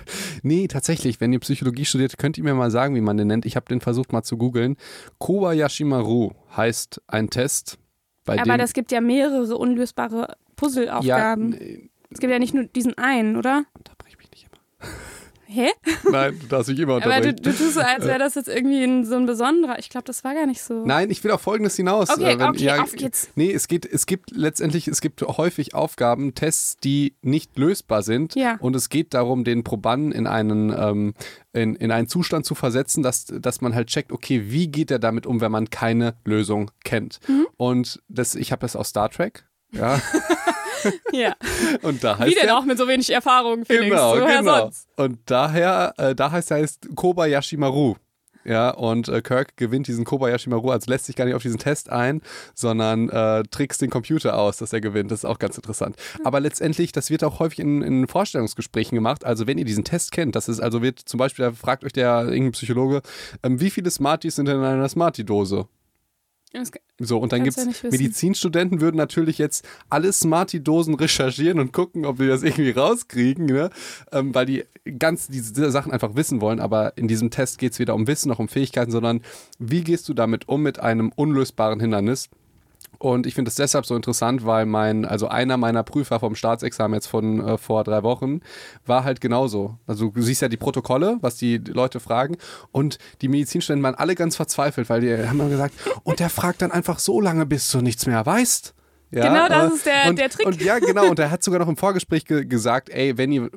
[0.42, 3.46] nee, tatsächlich, wenn ihr Psychologie studiert, könnt ihr mir mal sagen, wie man den nennt.
[3.46, 4.76] Ich habe den versucht mal zu googeln.
[5.18, 7.78] Kobayashi Maru heißt ein Test.
[8.26, 11.52] Aber das gibt ja mehrere unlösbare Puzzleaufgaben.
[11.52, 11.58] Ja,
[12.10, 13.64] es gibt ja nicht nur diesen einen, oder?
[13.74, 14.88] Unterbrich mich nicht immer.
[15.52, 15.68] Hä?
[16.10, 17.28] Nein, du darfst mich immer unterbrechen.
[17.28, 19.78] Aber du, du tust so, als wäre das jetzt irgendwie ein, so ein besonderer.
[19.78, 20.84] Ich glaube, das war gar nicht so.
[20.86, 22.08] Nein, ich will auf Folgendes hinaus.
[22.08, 23.28] Okay, äh, wenn, okay, ja, auf geht's.
[23.34, 28.34] Nee, es, geht, es gibt letztendlich, es gibt häufig Aufgaben, Tests, die nicht lösbar sind.
[28.34, 28.56] Ja.
[28.60, 31.14] Und es geht darum, den Probanden in einen, ähm,
[31.52, 34.98] in, in einen Zustand zu versetzen, dass, dass man halt checkt, okay, wie geht er
[34.98, 37.20] damit um, wenn man keine Lösung kennt.
[37.28, 37.46] Mhm.
[37.58, 39.44] Und das, ich habe das aus Star Trek.
[39.72, 40.00] Ja.
[41.12, 41.34] ja.
[41.82, 43.90] Und da heißt Wie denn auch mit so wenig Erfahrung, Felix?
[43.90, 44.58] Genau, Woher genau.
[44.60, 44.88] Sonst?
[44.96, 47.96] Und daher, äh, da heißt er heißt Kobayashi Maru.
[48.44, 51.58] Ja, und äh, Kirk gewinnt diesen Kobayashi Maru, also lässt sich gar nicht auf diesen
[51.58, 52.22] Test ein,
[52.54, 55.12] sondern äh, trickst den Computer aus, dass er gewinnt.
[55.12, 55.96] Das ist auch ganz interessant.
[56.16, 56.26] Hm.
[56.26, 59.24] Aber letztendlich, das wird auch häufig in, in Vorstellungsgesprächen gemacht.
[59.24, 61.92] Also wenn ihr diesen Test kennt, das ist also wird zum Beispiel, da fragt euch
[61.92, 63.02] der irgendein Psychologe,
[63.42, 65.68] ähm, wie viele Smarties sind denn in einer Smartie-Dose?
[66.98, 72.18] So, und dann gibt es Medizinstudenten würden natürlich jetzt alle Smarty-Dosen recherchieren und gucken, ob
[72.18, 73.70] die das irgendwie rauskriegen, ne?
[74.12, 74.64] Ähm, weil die
[74.98, 76.60] ganz diese Sachen einfach wissen wollen.
[76.60, 79.22] Aber in diesem Test geht es weder um Wissen noch um Fähigkeiten, sondern
[79.58, 82.28] wie gehst du damit um mit einem unlösbaren Hindernis?
[82.98, 86.94] Und ich finde es deshalb so interessant, weil mein, also einer meiner Prüfer vom Staatsexamen
[86.94, 88.40] jetzt von äh, vor drei Wochen
[88.86, 89.76] war halt genauso.
[89.86, 92.36] Also du siehst ja die Protokolle, was die Leute fragen.
[92.70, 96.62] Und die Medizinstudenten waren alle ganz verzweifelt, weil die haben dann gesagt, und der fragt
[96.62, 98.74] dann einfach so lange, bis du nichts mehr weißt.
[99.12, 100.46] Ja, genau, das ist der, und, der Trick.
[100.46, 101.10] Und ja, genau.
[101.10, 103.50] Und er hat sogar noch im Vorgespräch ge gesagt, ey, wenn ihr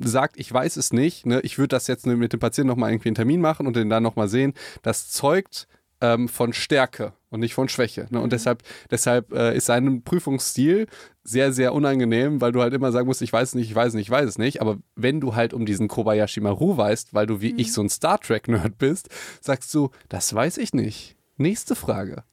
[0.00, 3.10] sagt, ich weiß es nicht, ne, ich würde das jetzt mit dem Patienten nochmal irgendwie
[3.10, 5.68] einen Termin machen und den dann nochmal sehen, das zeugt
[6.02, 8.08] ähm, von Stärke und nicht von Schwäche.
[8.10, 8.18] Ne?
[8.18, 8.30] Und mhm.
[8.30, 10.88] deshalb, deshalb äh, ist sein Prüfungsstil
[11.22, 13.88] sehr, sehr unangenehm, weil du halt immer sagen musst, ich weiß es nicht, ich weiß
[13.88, 14.60] es nicht, ich weiß es nicht.
[14.60, 17.60] Aber wenn du halt um diesen Kobayashi Maru weißt, weil du wie mhm.
[17.60, 19.08] ich so ein Star Trek-Nerd bist,
[19.40, 21.16] sagst du, das weiß ich nicht.
[21.38, 22.24] Nächste Frage.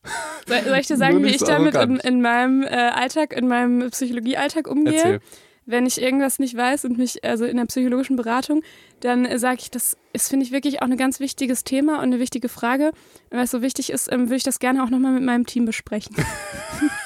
[0.47, 4.67] Soll, ich dir sagen, wie ich damit in, in, meinem äh, Alltag, in meinem Psychologiealltag
[4.67, 4.95] umgehe?
[4.95, 5.21] Erzähl
[5.69, 8.63] wenn ich irgendwas nicht weiß und mich, also in der psychologischen Beratung,
[9.01, 12.05] dann äh, sage ich, das ist, finde ich, wirklich auch ein ganz wichtiges Thema und
[12.05, 12.91] eine wichtige Frage.
[13.29, 15.65] Weil es so wichtig ist, ähm, würde ich das gerne auch nochmal mit meinem Team
[15.65, 16.15] besprechen.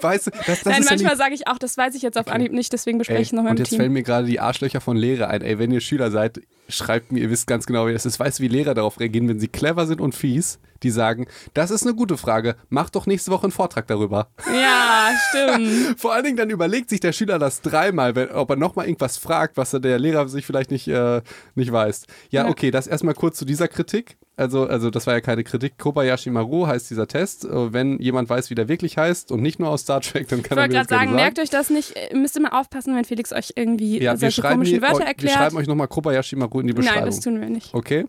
[0.00, 2.28] weißt du, das, das Nein, manchmal ja sage ich auch, das weiß ich jetzt auf
[2.28, 3.66] Anhieb nicht, deswegen bespreche ich es nochmal mit dem Team.
[3.66, 5.42] Und jetzt fällen mir gerade die Arschlöcher von Lehrer ein.
[5.42, 8.18] Ey, wenn ihr Schüler seid, schreibt mir, ihr wisst ganz genau, wie das ist.
[8.18, 10.58] Weißt du, wie Lehrer darauf reagieren, wenn sie clever sind und fies?
[10.82, 14.28] Die sagen, das ist eine gute Frage, mach doch nächste Woche einen Vortrag darüber.
[14.52, 15.98] Ja, stimmt.
[15.98, 19.16] Vor allen Dingen dann überlegt sich der Schüler das dreimal, wenn, ob er nochmal irgendwas
[19.16, 21.22] fragt, was der Lehrer sich vielleicht nicht, äh,
[21.54, 22.06] nicht weiß.
[22.30, 24.18] Ja, ja, okay, das erstmal kurz zu dieser Kritik.
[24.36, 25.78] Also, also das war ja keine Kritik.
[25.78, 27.44] Kobayashi Maru heißt dieser Test.
[27.44, 30.42] Äh, wenn jemand weiß, wie der wirklich heißt und nicht nur aus Star Trek, dann
[30.42, 31.04] kann ich er mir das sagen.
[31.06, 31.14] sagen.
[31.14, 31.94] Merkt euch das nicht.
[32.12, 35.20] Müsst ihr mal aufpassen, wenn Felix euch irgendwie ja, solche komischen Wörter erklärt.
[35.22, 37.00] Wir schreiben euch nochmal Kobayashi Maru in die Beschreibung.
[37.00, 37.72] Nein, das tun wir nicht.
[37.74, 38.06] Okay.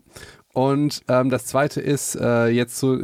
[0.52, 2.98] Und ähm, das zweite ist äh, jetzt so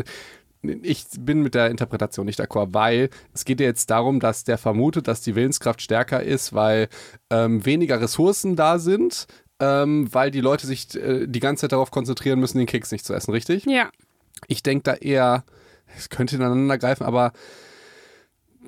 [0.63, 4.59] ich bin mit der Interpretation nicht d'accord, weil es geht ja jetzt darum, dass der
[4.59, 6.89] vermutet, dass die Willenskraft stärker ist, weil
[7.31, 9.27] ähm, weniger Ressourcen da sind,
[9.63, 13.07] ähm, weil die Leute sich äh, die ganze Zeit darauf konzentrieren müssen, den Keks nicht
[13.07, 13.65] zu essen, richtig?
[13.65, 13.91] Ja.
[14.49, 15.45] Ich denke da eher,
[15.97, 17.33] es könnte ineinander greifen, aber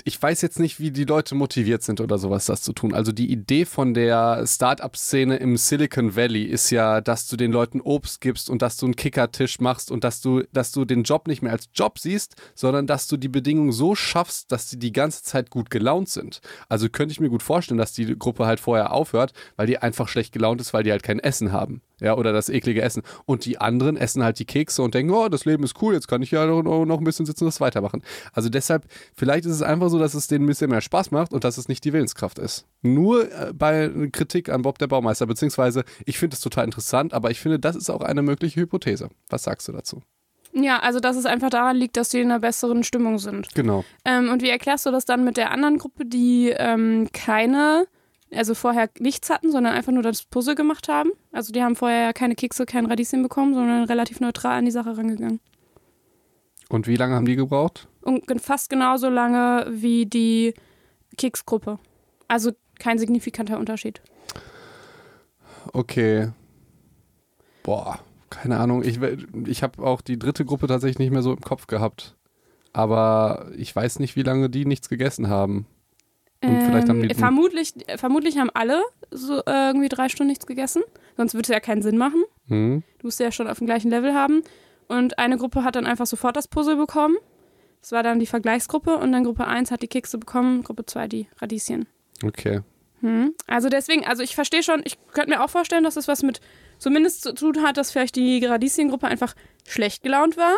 [0.02, 2.94] ich weiß jetzt nicht, wie die Leute motiviert sind oder sowas, das zu tun.
[2.94, 7.80] Also die Idee von der Start-up-Szene im Silicon Valley ist ja, dass du den Leuten
[7.80, 11.28] Obst gibst und dass du einen Kickertisch machst und dass du, dass du den Job
[11.28, 14.92] nicht mehr als Job siehst, sondern dass du die Bedingungen so schaffst, dass sie die
[14.92, 16.40] ganze Zeit gut gelaunt sind.
[16.68, 20.08] Also könnte ich mir gut vorstellen, dass die Gruppe halt vorher aufhört, weil die einfach
[20.08, 23.02] schlecht gelaunt ist, weil die halt kein Essen haben ja, oder das eklige Essen.
[23.24, 26.08] Und die anderen essen halt die Kekse und denken, oh, das Leben ist cool, jetzt
[26.08, 28.02] kann ich ja noch, noch ein bisschen sitzen und das weitermachen.
[28.32, 31.32] Also deshalb, vielleicht ist es einfach so, dass es denen ein bisschen mehr Spaß macht
[31.32, 32.66] und dass es nicht die Willenskraft ist.
[32.82, 37.30] Nur äh, bei Kritik an Bob der Baumeister, beziehungsweise ich finde es total interessant, aber
[37.30, 39.08] ich finde, das ist auch eine mögliche Hypothese.
[39.28, 40.02] Was sagst du dazu?
[40.54, 43.48] Ja, also dass es einfach daran liegt, dass die in einer besseren Stimmung sind.
[43.54, 43.84] Genau.
[44.04, 47.86] Ähm, und wie erklärst du das dann mit der anderen Gruppe, die ähm, keine
[48.34, 51.10] also vorher nichts hatten, sondern einfach nur das Puzzle gemacht haben.
[51.32, 54.70] Also die haben vorher ja keine Kekse, kein Radieschen bekommen, sondern relativ neutral an die
[54.70, 55.40] Sache rangegangen.
[56.68, 57.88] Und wie lange haben die gebraucht?
[58.04, 60.54] und fast genauso lange wie die
[61.16, 61.78] Keksgruppe.
[62.28, 64.00] Also kein signifikanter Unterschied.
[65.72, 66.30] Okay.
[67.62, 67.98] Boah,
[68.30, 68.82] keine Ahnung.
[68.84, 69.00] Ich,
[69.46, 72.16] ich habe auch die dritte Gruppe tatsächlich nicht mehr so im Kopf gehabt.
[72.72, 75.66] Aber ich weiß nicht, wie lange die nichts gegessen haben.
[76.48, 80.82] Ähm, haben vermutlich, vermutlich haben alle so äh, irgendwie drei Stunden nichts gegessen.
[81.16, 82.22] Sonst würde es ja keinen Sinn machen.
[82.46, 82.82] Mhm.
[82.98, 84.42] Du musst ja schon auf dem gleichen Level haben.
[84.88, 87.16] Und eine Gruppe hat dann einfach sofort das Puzzle bekommen.
[87.80, 88.96] Das war dann die Vergleichsgruppe.
[88.96, 91.86] Und dann Gruppe 1 hat die Kekse bekommen, Gruppe 2 die Radieschen.
[92.24, 92.60] Okay.
[93.00, 93.34] Hm.
[93.46, 96.40] Also deswegen, also ich verstehe schon, ich könnte mir auch vorstellen, dass es was mit
[96.78, 99.34] zumindest zu tun hat, dass vielleicht die Radieschengruppe einfach
[99.66, 100.54] schlecht gelaunt war.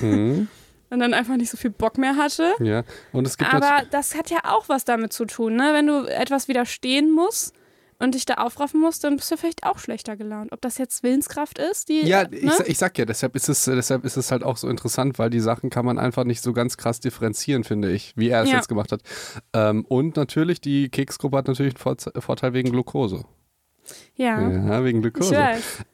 [0.00, 0.48] Mhm.
[0.92, 2.52] und dann einfach nicht so viel Bock mehr hatte.
[2.60, 5.70] Ja, und es gibt Aber das hat ja auch was damit zu tun, ne?
[5.72, 7.54] Wenn du etwas widerstehen musst
[7.98, 10.52] und dich da aufraffen musst, dann bist du vielleicht auch schlechter gelaunt.
[10.52, 12.06] Ob das jetzt Willenskraft ist, die.
[12.06, 12.36] Ja, ne?
[12.36, 15.30] ich, ich sag ja, deshalb ist, es, deshalb ist es halt auch so interessant, weil
[15.30, 18.50] die Sachen kann man einfach nicht so ganz krass differenzieren, finde ich, wie er es
[18.50, 18.56] ja.
[18.56, 19.00] jetzt gemacht hat.
[19.54, 23.24] Ähm, und natürlich, die Keksgruppe hat natürlich einen Vorteil wegen Glucose.
[24.14, 24.46] Ja.
[24.46, 25.34] ja wegen Glucose.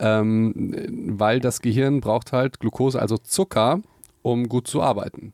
[0.01, 3.81] Ähm, weil das Gehirn braucht halt Glucose, also Zucker,
[4.23, 5.33] um gut zu arbeiten.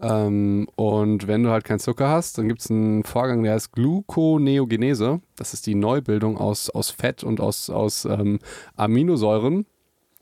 [0.00, 3.72] Ähm, und wenn du halt keinen Zucker hast, dann gibt es einen Vorgang, der heißt
[3.72, 5.20] Gluconeogenese.
[5.36, 8.40] Das ist die Neubildung aus, aus Fett und aus, aus ähm,
[8.74, 9.64] Aminosäuren.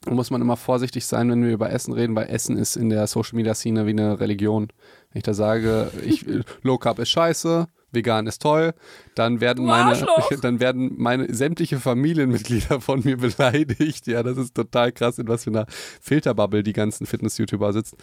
[0.03, 2.89] Da muss man immer vorsichtig sein, wenn wir über Essen reden, weil Essen ist in
[2.89, 4.69] der Social Media Szene wie eine Religion.
[5.13, 6.27] Wenn ich da sage, ich,
[6.63, 8.72] Low Carb ist scheiße, vegan ist toll,
[9.14, 10.07] dann werden meine,
[10.42, 14.07] dann werden meine sämtliche Familienmitglieder von mir beleidigt.
[14.07, 15.66] Ja, das ist total krass, in was für einer
[16.00, 17.96] Filterbubble die ganzen Fitness-YouTuber sitzen.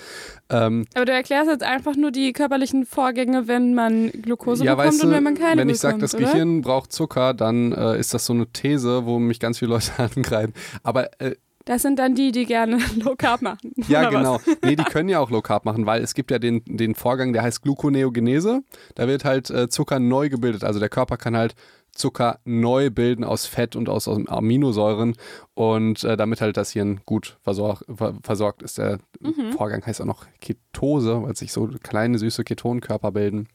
[0.49, 4.93] Ähm, Aber du erklärst jetzt einfach nur die körperlichen Vorgänge, wenn man Glukose ja, bekommt
[4.93, 6.25] weißt du, und wenn man keine Wenn ich sage, das oder?
[6.25, 9.91] Gehirn braucht Zucker, dann äh, ist das so eine These, wo mich ganz viele Leute
[10.15, 10.53] angreifen.
[10.83, 11.35] Aber äh,
[11.67, 13.73] das sind dann die, die gerne Low Carb machen.
[13.89, 14.39] Ja, genau.
[14.63, 17.33] Nee, die können ja auch Low Carb machen, weil es gibt ja den, den Vorgang,
[17.33, 18.63] der heißt Gluconeogenese.
[18.95, 20.63] Da wird halt äh, Zucker neu gebildet.
[20.63, 21.55] Also der Körper kann halt
[21.91, 25.15] Zucker neu bilden aus Fett und aus, aus Aminosäuren
[25.55, 28.77] und äh, damit halt das Hirn gut versorg, ver, versorgt ist.
[28.77, 29.51] Der mhm.
[29.51, 33.49] Vorgang heißt auch noch Ketose, weil sich so kleine süße Ketonkörper bilden.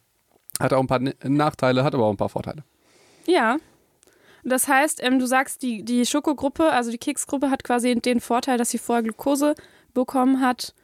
[0.61, 2.63] Hat auch ein paar Nachteile, hat aber auch ein paar Vorteile.
[3.27, 3.57] Ja,
[4.45, 8.59] das heißt, ähm, du sagst, die, die Schokogruppe, also die Keksgruppe, hat quasi den Vorteil,
[8.59, 9.55] dass sie vorher Glukose
[9.95, 10.75] bekommen hat.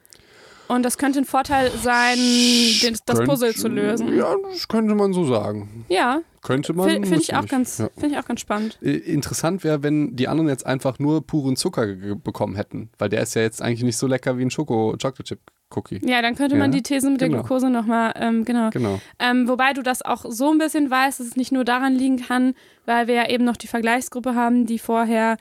[0.69, 4.15] Und das könnte ein Vorteil sein, den, das Könnt, Puzzle zu lösen.
[4.15, 5.85] Ja, das könnte man so sagen.
[5.89, 6.21] Ja.
[6.43, 6.87] Könnte man.
[6.89, 7.89] Finde ich, auch ganz, ja.
[7.97, 8.77] find ich auch ganz spannend.
[8.81, 11.87] Interessant wäre, wenn die anderen jetzt einfach nur puren Zucker
[12.23, 12.91] bekommen hätten.
[12.99, 15.39] Weil der ist ja jetzt eigentlich nicht so lecker wie ein Schoko-Chocolate-Chip.
[15.75, 16.01] Cookie.
[16.03, 17.31] Ja, dann könnte man ja, die These mit genau.
[17.31, 18.69] der Glucose nochmal, ähm, genau.
[18.71, 18.99] genau.
[19.19, 22.17] Ähm, wobei du das auch so ein bisschen weißt, dass es nicht nur daran liegen
[22.17, 22.55] kann,
[22.85, 25.37] weil wir ja eben noch die Vergleichsgruppe haben, die vorher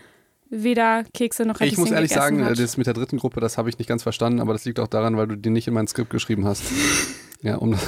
[0.51, 2.59] weder Kekse noch Radieschen Ich muss ehrlich sagen, hat.
[2.59, 4.89] das mit der dritten Gruppe, das habe ich nicht ganz verstanden, aber das liegt auch
[4.89, 6.63] daran, weil du die nicht in mein Skript geschrieben hast.
[7.43, 7.87] ja, um das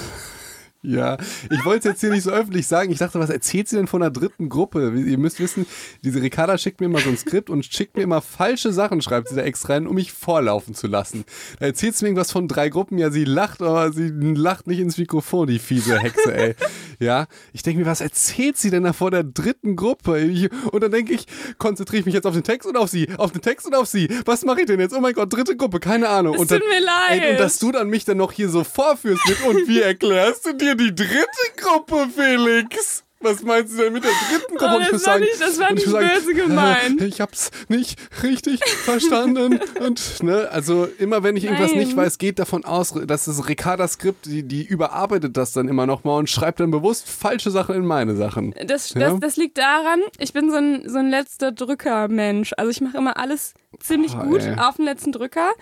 [0.82, 1.18] ja,
[1.50, 2.90] ich wollte es jetzt hier nicht so öffentlich sagen.
[2.90, 4.92] Ich dachte, was erzählt sie denn von einer dritten Gruppe?
[4.96, 5.66] Ihr müsst wissen,
[6.02, 9.28] diese Ricarda schickt mir immer so ein Skript und schickt mir immer falsche Sachen, schreibt
[9.28, 11.24] sie da extra rein, um mich vorlaufen zu lassen.
[11.58, 12.98] Da erzählt sie mir irgendwas von drei Gruppen.
[12.98, 16.54] Ja, sie lacht, aber sie lacht nicht ins Mikrofon, die fiese Hexe, ey.
[16.98, 20.18] Ja, ich denke mir, was erzählt sie denn da vor der dritten Gruppe?
[20.20, 21.26] Ich, und dann denke ich,
[21.58, 23.86] konzentriere ich mich jetzt auf den Text und auf sie, auf den Text und auf
[23.86, 24.08] sie.
[24.24, 24.94] Was mache ich denn jetzt?
[24.94, 26.34] Oh mein Gott, dritte Gruppe, keine Ahnung.
[26.34, 27.22] Es und tut mir leid.
[27.22, 30.46] Ey, und dass du dann mich dann noch hier so vorführst mit und wie erklärst
[30.46, 33.04] du dir hier die dritte Gruppe, Felix.
[33.22, 34.76] Was meinst du denn mit der dritten Gruppe?
[34.76, 37.02] Oh, das, war sagen, nicht, das war nicht böse gemeint.
[37.02, 39.60] Äh, ich hab's nicht richtig verstanden.
[39.78, 41.80] Und, ne, also immer wenn ich irgendwas Nein.
[41.80, 46.18] nicht weiß, geht davon aus, dass das Ricarda-Skript, die, die überarbeitet das dann immer nochmal
[46.18, 48.54] und schreibt dann bewusst falsche Sachen in meine Sachen.
[48.66, 49.00] Das, ja?
[49.00, 52.54] das, das liegt daran, ich bin so ein, so ein letzter Drücker-Mensch.
[52.56, 54.56] Also ich mache immer alles ziemlich oh, gut ey.
[54.58, 55.52] auf den letzten Drücker.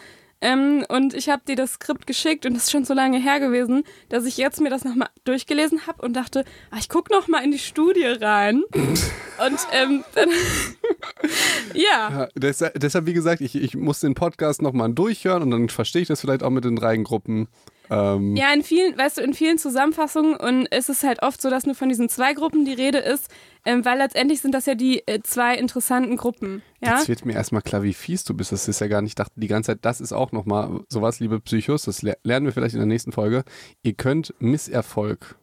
[0.41, 3.41] Ähm, und ich habe dir das Skript geschickt und das ist schon so lange her
[3.41, 7.45] gewesen, dass ich jetzt mir das nochmal durchgelesen habe und dachte, ah, ich gucke nochmal
[7.45, 8.63] in die Studie rein.
[8.73, 10.29] und ähm, dann
[11.75, 12.11] ja.
[12.11, 16.03] ja deshalb, deshalb, wie gesagt, ich, ich muss den Podcast nochmal durchhören und dann verstehe
[16.03, 17.49] ich das vielleicht auch mit den drei Gruppen.
[17.91, 21.51] Ähm ja, in vielen, weißt du, in vielen Zusammenfassungen und es ist halt oft so,
[21.51, 23.29] dass nur von diesen zwei Gruppen die Rede ist,
[23.65, 26.63] ähm, weil letztendlich sind das ja die äh, zwei interessanten Gruppen.
[26.81, 26.99] Ja?
[26.99, 28.53] Jetzt wird mir erstmal klar, wie fies du bist.
[28.53, 31.21] Das ist ja gar nicht, ich dachte die ganze Zeit, das ist auch nochmal sowas,
[31.21, 33.45] liebe Psychos, das lernen wir vielleicht in der nächsten Folge.
[33.83, 35.37] Ihr könnt Misserfolg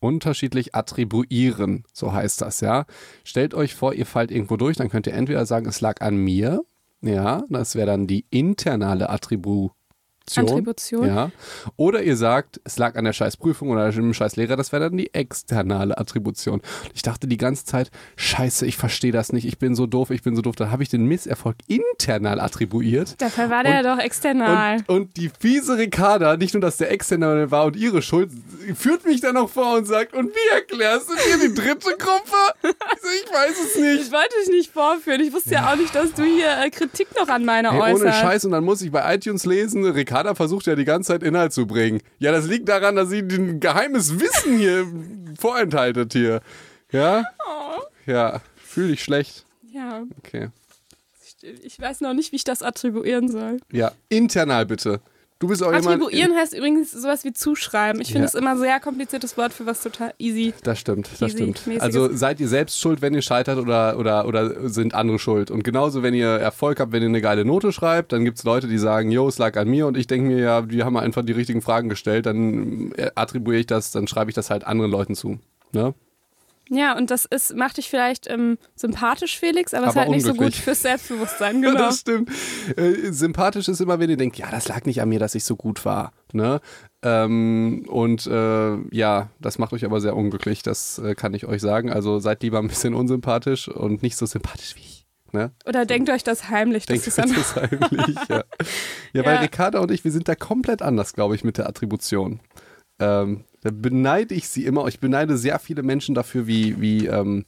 [0.00, 2.86] unterschiedlich attribuieren, so heißt das, ja.
[3.24, 6.16] Stellt euch vor, ihr fallt irgendwo durch, dann könnt ihr entweder sagen, es lag an
[6.16, 6.62] mir,
[7.00, 9.72] ja, das wäre dann die internale Attribution
[10.36, 10.58] Attribution.
[10.58, 11.06] Attribution.
[11.06, 11.30] Ja.
[11.76, 15.12] Oder ihr sagt, es lag an der Scheißprüfung oder dem Scheißlehrer, das wäre dann die
[15.14, 16.60] externe Attribution.
[16.94, 20.22] Ich dachte die ganze Zeit, scheiße, ich verstehe das nicht, ich bin so doof, ich
[20.22, 20.56] bin so doof.
[20.56, 23.20] Dann habe ich den Misserfolg internal attribuiert.
[23.20, 24.76] Dafür war der und, ja doch external.
[24.86, 28.30] Und, und, die fiese Ricarda, nicht nur, dass der external war und ihre Schuld,
[28.74, 32.36] führt mich dann noch vor und sagt, und wie erklärst du dir die dritte Gruppe?
[32.62, 34.02] Ich weiß es nicht.
[34.02, 35.20] Ich wollte dich nicht vorführen.
[35.20, 37.80] Ich wusste ja, ja auch nicht, dass du hier äh, Kritik noch an meiner hey,
[37.80, 38.02] äußerst.
[38.02, 38.44] Ohne Scheiß.
[38.44, 41.66] Und dann muss ich bei iTunes lesen, Ricarda versucht ja die ganze Zeit Inhalt zu
[41.66, 42.00] bringen.
[42.18, 44.86] Ja, das liegt daran, dass sie ein geheimes Wissen hier
[45.38, 46.40] vorenthaltet hier.
[46.92, 47.24] Ja?
[47.46, 47.82] Oh.
[48.06, 49.44] Ja, fühle dich schlecht.
[49.70, 50.02] Ja.
[50.18, 50.48] Okay.
[51.62, 53.58] Ich weiß noch nicht, wie ich das attribuieren soll.
[53.70, 55.00] Ja, internal bitte.
[55.40, 58.00] Du bist auch Attribuieren jemand, heißt übrigens sowas wie zuschreiben.
[58.00, 58.40] Ich finde es ja.
[58.40, 60.52] immer ein sehr kompliziertes Wort für was total easy.
[60.64, 61.62] Das stimmt, das stimmt.
[61.78, 65.52] Also seid ihr selbst schuld, wenn ihr scheitert oder, oder, oder sind andere schuld?
[65.52, 68.44] Und genauso, wenn ihr Erfolg habt, wenn ihr eine geile Note schreibt, dann gibt es
[68.44, 70.96] Leute, die sagen, yo, es lag an mir und ich denke mir, ja, die haben
[70.96, 74.66] einfach die richtigen Fragen gestellt, dann äh, attribuiere ich das, dann schreibe ich das halt
[74.66, 75.38] anderen Leuten zu.
[75.72, 75.94] Ne?
[76.70, 80.26] Ja, und das ist, macht dich vielleicht ähm, sympathisch, Felix, aber, aber ist halt nicht
[80.26, 81.78] so gut fürs Selbstbewusstsein, genau.
[81.78, 82.30] das stimmt.
[82.76, 85.44] Äh, sympathisch ist immer, wenn ihr denkt, ja, das lag nicht an mir, dass ich
[85.44, 86.12] so gut war.
[86.32, 86.60] Ne?
[87.02, 91.62] Ähm, und äh, ja, das macht euch aber sehr unglücklich, das äh, kann ich euch
[91.62, 91.90] sagen.
[91.90, 95.06] Also seid lieber ein bisschen unsympathisch und nicht so sympathisch wie ich.
[95.32, 95.52] Ne?
[95.66, 96.86] Oder denkt euch das heimlich.
[96.86, 98.36] Denkt euch das heimlich, ja.
[98.36, 98.44] ja.
[99.12, 99.24] ja.
[99.24, 102.40] weil Ricarda und ich, wir sind da komplett anders, glaube ich, mit der Attribution.
[102.98, 104.86] Ähm, da beneide ich sie immer.
[104.86, 107.44] Ich beneide sehr viele Menschen dafür, wie, wie, ähm,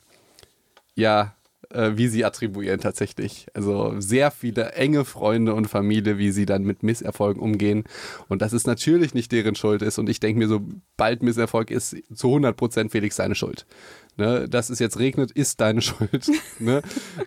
[0.94, 1.35] ja,
[1.70, 3.46] äh, wie sie attribuieren tatsächlich.
[3.55, 7.85] Also sehr viele enge Freunde und Familie, wie sie dann mit Misserfolgen umgehen.
[8.29, 9.99] Und dass es natürlich nicht deren Schuld ist.
[9.99, 13.66] Und ich denke mir, sobald Misserfolg ist, zu 100% Felix seine Schuld.
[14.16, 16.31] Ne, dass es jetzt regnet, ist deine Schuld.
[16.59, 16.83] ne?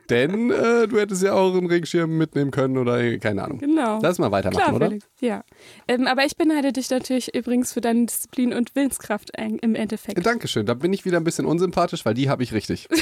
[0.09, 3.59] Denn äh, du hättest ja auch einen Regenschirm mitnehmen können oder keine Ahnung.
[3.59, 3.99] Genau.
[4.01, 4.87] Lass mal weitermachen, Klar, oder?
[4.87, 5.07] Felix.
[5.19, 5.43] Ja.
[5.87, 10.23] Ähm, aber ich beneide dich natürlich übrigens für deine Disziplin und Willenskraft im Endeffekt.
[10.25, 10.65] Dankeschön.
[10.65, 12.87] Da bin ich wieder ein bisschen unsympathisch, weil die habe ich richtig.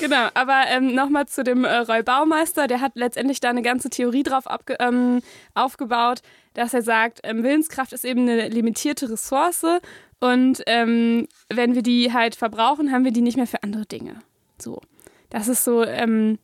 [0.00, 3.90] genau, aber ähm, nochmal zu dem äh, Roy Baumeister, der hat letztendlich da eine ganze
[3.90, 4.44] Theorie drauf
[4.78, 5.20] ähm,
[5.54, 6.20] aufgebaut,
[6.54, 9.64] dass er sagt, ähm, Willenskraft ist eben eine limitierte Ressource
[10.20, 14.16] und ähm, wenn wir die halt verbrauchen, haben wir die nicht mehr für andere Dinge.
[14.58, 14.80] So.
[15.30, 16.38] Das ist so ähm,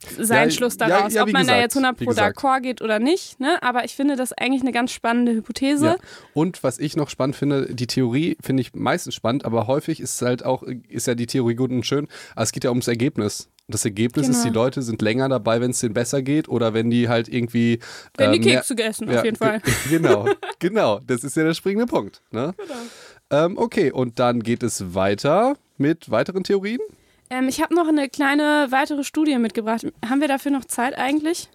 [0.00, 1.12] sein ja, Schluss daraus.
[1.12, 3.40] Ja, ja, Ob man gesagt, da jetzt 100 pro d'accord geht oder nicht.
[3.40, 3.60] Ne?
[3.62, 5.96] Aber ich finde das eigentlich eine ganz spannende Hypothese.
[6.34, 10.20] Und was ich noch spannend finde, die Theorie finde ich meistens spannend, aber häufig ist
[10.22, 13.48] halt auch, ist ja die Theorie gut und schön, aber es geht ja ums Ergebnis.
[13.70, 14.38] Das Ergebnis genau.
[14.38, 17.28] ist, die Leute sind länger dabei, wenn es denen besser geht oder wenn die halt
[17.28, 17.80] irgendwie.
[18.16, 19.60] Wenn ähm, die Kekse gegessen, ja, auf jeden Fall.
[19.90, 20.26] Genau,
[20.58, 21.00] genau.
[21.06, 22.22] Das ist ja der springende Punkt.
[22.30, 22.54] Ne?
[22.56, 23.44] Genau.
[23.44, 26.80] Ähm, okay, und dann geht es weiter mit weiteren Theorien.
[27.28, 29.86] Ähm, ich habe noch eine kleine weitere Studie mitgebracht.
[30.08, 31.50] Haben wir dafür noch Zeit eigentlich?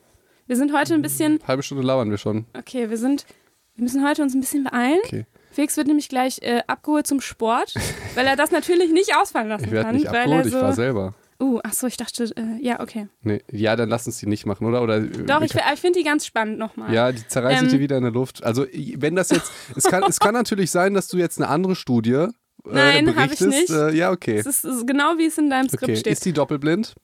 [0.46, 1.40] Wir sind heute ein bisschen.
[1.40, 2.46] Eine halbe Stunde labern wir schon.
[2.56, 3.26] Okay, wir sind.
[3.76, 5.00] Wir müssen heute uns ein bisschen beeilen.
[5.04, 5.26] Okay.
[5.52, 7.74] Felix wird nämlich gleich äh, abgeholt zum Sport,
[8.14, 9.96] weil er das natürlich nicht ausfallen lassen ich kann.
[9.96, 11.16] Nicht abgeholt, so ich war selber.
[11.40, 13.08] Uh, ach so, ich dachte, äh, ja, okay.
[13.22, 14.82] Nee, ja, dann lass uns die nicht machen, oder?
[14.82, 16.94] oder äh, Doch, ich, ich finde die ganz spannend nochmal.
[16.94, 18.44] Ja, die zerreißen ähm, dir wieder in der Luft.
[18.44, 21.76] Also, wenn das jetzt, es kann, es kann natürlich sein, dass du jetzt eine andere
[21.76, 22.30] Studie äh,
[22.66, 23.70] Nein, habe ich nicht.
[23.70, 24.38] Äh, ja, okay.
[24.38, 25.96] Es ist, ist, genau wie es in deinem Skript okay.
[25.98, 26.14] steht.
[26.14, 26.96] Ist die doppelblind?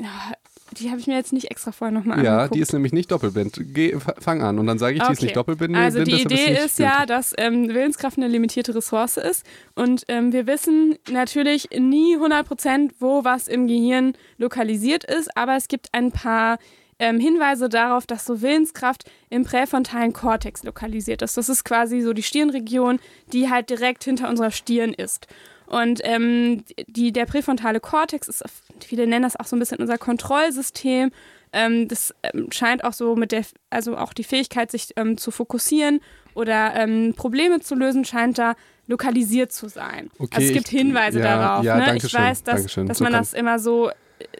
[0.00, 0.32] Ja,
[0.78, 2.40] die habe ich mir jetzt nicht extra vorher nochmal angeguckt.
[2.40, 3.60] Ja, die ist nämlich nicht doppelblind.
[3.74, 5.08] Geh, fang an und dann sage ich, okay.
[5.08, 5.76] die ist nicht doppelblind.
[5.76, 10.46] Also die Idee ist ja, dass ähm, Willenskraft eine limitierte Ressource ist und ähm, wir
[10.46, 16.58] wissen natürlich nie 100% wo was im Gehirn lokalisiert ist, aber es gibt ein paar
[16.98, 21.36] ähm, Hinweise darauf, dass so Willenskraft im präfrontalen Kortex lokalisiert ist.
[21.36, 23.00] Das ist quasi so die Stirnregion,
[23.32, 25.26] die halt direkt hinter unserer Stirn ist.
[25.72, 28.44] Und ähm, die, der präfrontale Kortex ist,
[28.84, 31.10] viele nennen das auch so ein bisschen unser Kontrollsystem.
[31.54, 35.30] Ähm, das ähm, scheint auch so mit der, also auch die Fähigkeit, sich ähm, zu
[35.30, 36.00] fokussieren
[36.34, 38.54] oder ähm, Probleme zu lösen, scheint da
[38.86, 40.10] lokalisiert zu sein.
[40.18, 41.64] Okay, also es gibt Hinweise ich, ja, darauf.
[41.64, 41.96] Ja, ne?
[41.96, 43.90] Ich weiß, dass, dass so man das immer so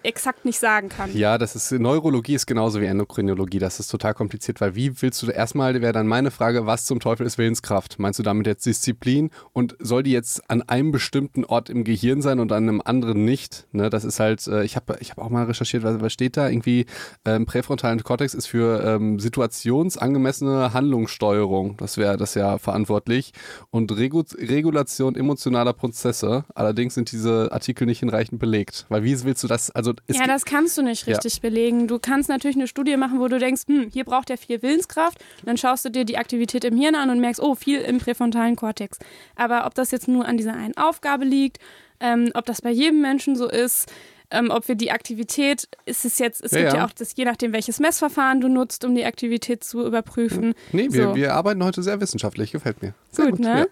[0.05, 1.15] exakt nicht sagen kann.
[1.17, 3.59] Ja, das ist Neurologie ist genauso wie Endokrinologie.
[3.59, 7.01] Das ist total kompliziert, weil wie willst du erstmal wäre dann meine Frage, was zum
[7.01, 7.99] Teufel ist Willenskraft?
[7.99, 12.23] Meinst du damit jetzt Disziplin und soll die jetzt an einem bestimmten Ort im Gehirn
[12.23, 13.67] sein und an einem anderen nicht?
[13.73, 16.37] Ne, das ist halt, äh, ich habe ich hab auch mal recherchiert, was, was steht
[16.37, 16.49] da?
[16.49, 16.87] Irgendwie
[17.25, 21.77] ähm, präfrontalen Kortex ist für ähm, situationsangemessene Handlungssteuerung.
[21.77, 23.33] Das wäre das ja verantwortlich
[23.71, 26.45] und Regu Regulation emotionaler Prozesse.
[26.55, 30.45] Allerdings sind diese Artikel nicht hinreichend belegt, weil wie willst du das also ja, das
[30.45, 31.41] kannst du nicht richtig ja.
[31.41, 31.89] belegen.
[31.89, 35.19] Du kannst natürlich eine Studie machen, wo du denkst, hm, hier braucht er viel Willenskraft.
[35.41, 37.99] Und dann schaust du dir die Aktivität im Hirn an und merkst, oh, viel im
[37.99, 38.99] präfrontalen Kortex.
[39.37, 41.59] Aber ob das jetzt nur an dieser einen Aufgabe liegt,
[42.01, 43.91] ähm, ob das bei jedem Menschen so ist,
[44.33, 46.79] ähm, ob wir die Aktivität, ist es jetzt, es ja, gibt ja.
[46.79, 46.87] ja.
[46.87, 50.55] auch das, je nachdem, welches Messverfahren du nutzt, um die Aktivität zu überprüfen.
[50.73, 51.15] Nee, wir, so.
[51.15, 52.95] wir arbeiten heute sehr wissenschaftlich, gefällt mir.
[53.11, 53.59] Sehr gut, gut, ne?
[53.59, 53.67] Ja.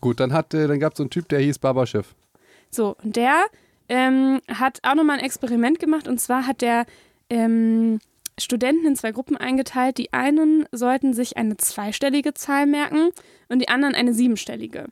[0.00, 2.14] Gut, dann, hat, äh, dann gab es so einen Typ, der hieß Baba Schiff.
[2.70, 3.44] So, und der
[3.88, 6.86] ähm, hat auch nochmal ein Experiment gemacht und zwar hat der
[7.30, 7.98] ähm,
[8.38, 9.98] Studenten in zwei Gruppen eingeteilt.
[9.98, 13.10] Die einen sollten sich eine zweistellige Zahl merken
[13.48, 14.86] und die anderen eine siebenstellige.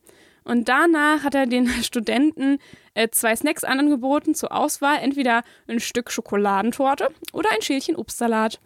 [0.44, 2.58] Und danach hat er den Studenten
[2.94, 8.60] äh, zwei Snacks angeboten zur Auswahl, entweder ein Stück Schokoladentorte oder ein Schälchen Obstsalat.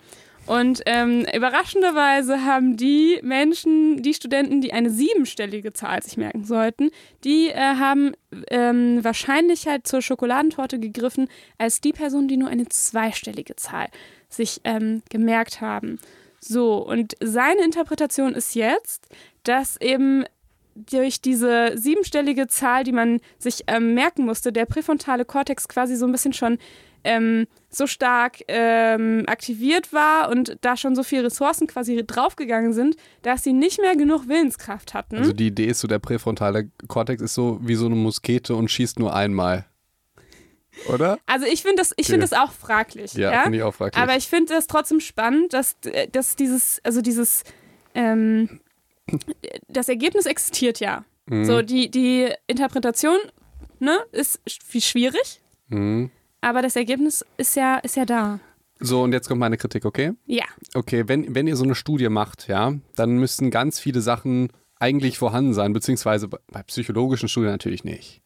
[0.49, 6.91] Und ähm, überraschenderweise haben die Menschen, die Studenten, die eine siebenstellige Zahl sich merken sollten,
[7.23, 8.13] die äh, haben
[8.51, 13.89] ähm, wahrscheinlich halt zur Schokoladentorte gegriffen, als die Personen, die nur eine zweistellige Zahl
[14.31, 15.99] sich ähm, gemerkt haben.
[16.41, 19.07] So, und seine Interpretation ist jetzt,
[19.43, 20.25] dass eben
[20.87, 26.07] durch diese siebenstellige Zahl, die man sich ähm, merken musste, der präfrontale Kortex quasi so
[26.07, 26.59] ein bisschen schon
[27.05, 32.97] ähm, so stark ähm, aktiviert war und da schon so viele Ressourcen quasi draufgegangen sind,
[33.23, 35.17] dass sie nicht mehr genug Willenskraft hatten.
[35.17, 38.71] Also die Idee ist so, der präfrontale Kortex ist so wie so eine Muskete und
[38.71, 39.67] schießt nur einmal.
[40.93, 41.19] Oder?
[41.27, 43.14] Also ich finde das, ich find das auch fraglich.
[43.14, 43.43] Ja, ja?
[43.43, 44.01] finde ich auch fraglich.
[44.01, 45.77] Aber ich finde das trotzdem spannend, dass,
[46.12, 47.43] dass dieses, also dieses,
[47.95, 48.61] ähm,
[49.68, 51.05] das Ergebnis existiert ja.
[51.27, 51.44] Mhm.
[51.44, 53.18] So, die, die Interpretation
[53.79, 54.40] ne, ist
[54.71, 56.11] wie schwierig, mhm.
[56.40, 58.40] aber das Ergebnis ist ja, ist ja da.
[58.81, 60.12] So, und jetzt kommt meine Kritik, okay?
[60.27, 60.44] Ja.
[60.75, 65.18] Okay, wenn, wenn ihr so eine Studie macht, ja, dann müssen ganz viele Sachen eigentlich
[65.18, 68.23] vorhanden sein, beziehungsweise bei psychologischen Studien natürlich nicht.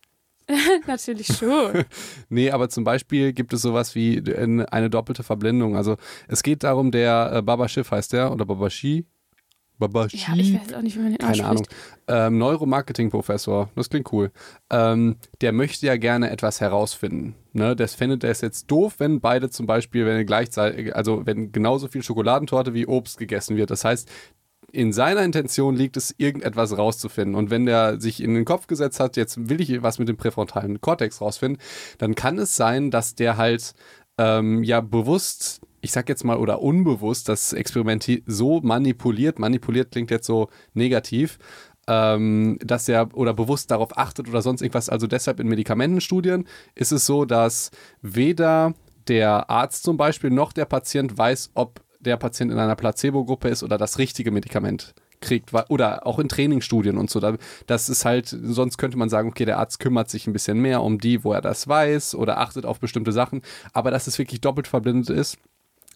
[0.87, 1.85] Natürlich schon.
[2.29, 5.77] nee, aber zum Beispiel gibt es sowas wie eine doppelte Verblendung.
[5.77, 5.97] Also
[6.29, 9.07] es geht darum, der äh, Baba Schiff heißt der oder Baba Shi.
[9.89, 10.17] Babashi.
[10.17, 11.67] Ja, ich weiß auch nicht, wie man den Keine Ahnung.
[12.09, 14.31] Ähm, Neuromarketing-Professor, das klingt cool.
[14.71, 17.35] Ähm, der möchte ja gerne etwas herausfinden.
[17.53, 17.77] Ne?
[17.77, 21.89] Das findet er es jetzt doof, wenn beide zum Beispiel, wenn gleichzeitig, also wenn genauso
[21.89, 23.71] viel Schokoladentorte wie Obst gegessen wird.
[23.71, 24.09] Das heißt,
[24.73, 27.35] in seiner Intention liegt es, irgendetwas rauszufinden.
[27.35, 30.17] Und wenn der sich in den Kopf gesetzt hat, jetzt will ich was mit dem
[30.17, 31.61] präfrontalen Kortex rausfinden,
[31.99, 33.75] dann kann es sein, dass der halt
[34.19, 40.11] ähm, ja bewusst ich sag jetzt mal, oder unbewusst das Experiment so manipuliert, manipuliert klingt
[40.11, 41.39] jetzt so negativ,
[41.89, 44.89] ähm, dass er oder bewusst darauf achtet oder sonst irgendwas.
[44.89, 48.75] Also deshalb in Medikamentenstudien ist es so, dass weder
[49.09, 53.65] der Arzt zum Beispiel noch der Patient weiß, ob der Patient in einer Placebo-Gruppe ist
[53.65, 57.21] oder das richtige Medikament kriegt oder auch in Trainingsstudien und so.
[57.67, 60.83] Das ist halt, sonst könnte man sagen, okay, der Arzt kümmert sich ein bisschen mehr
[60.83, 63.43] um die, wo er das weiß oder achtet auf bestimmte Sachen.
[63.73, 65.39] Aber dass es wirklich doppelt verblindet ist,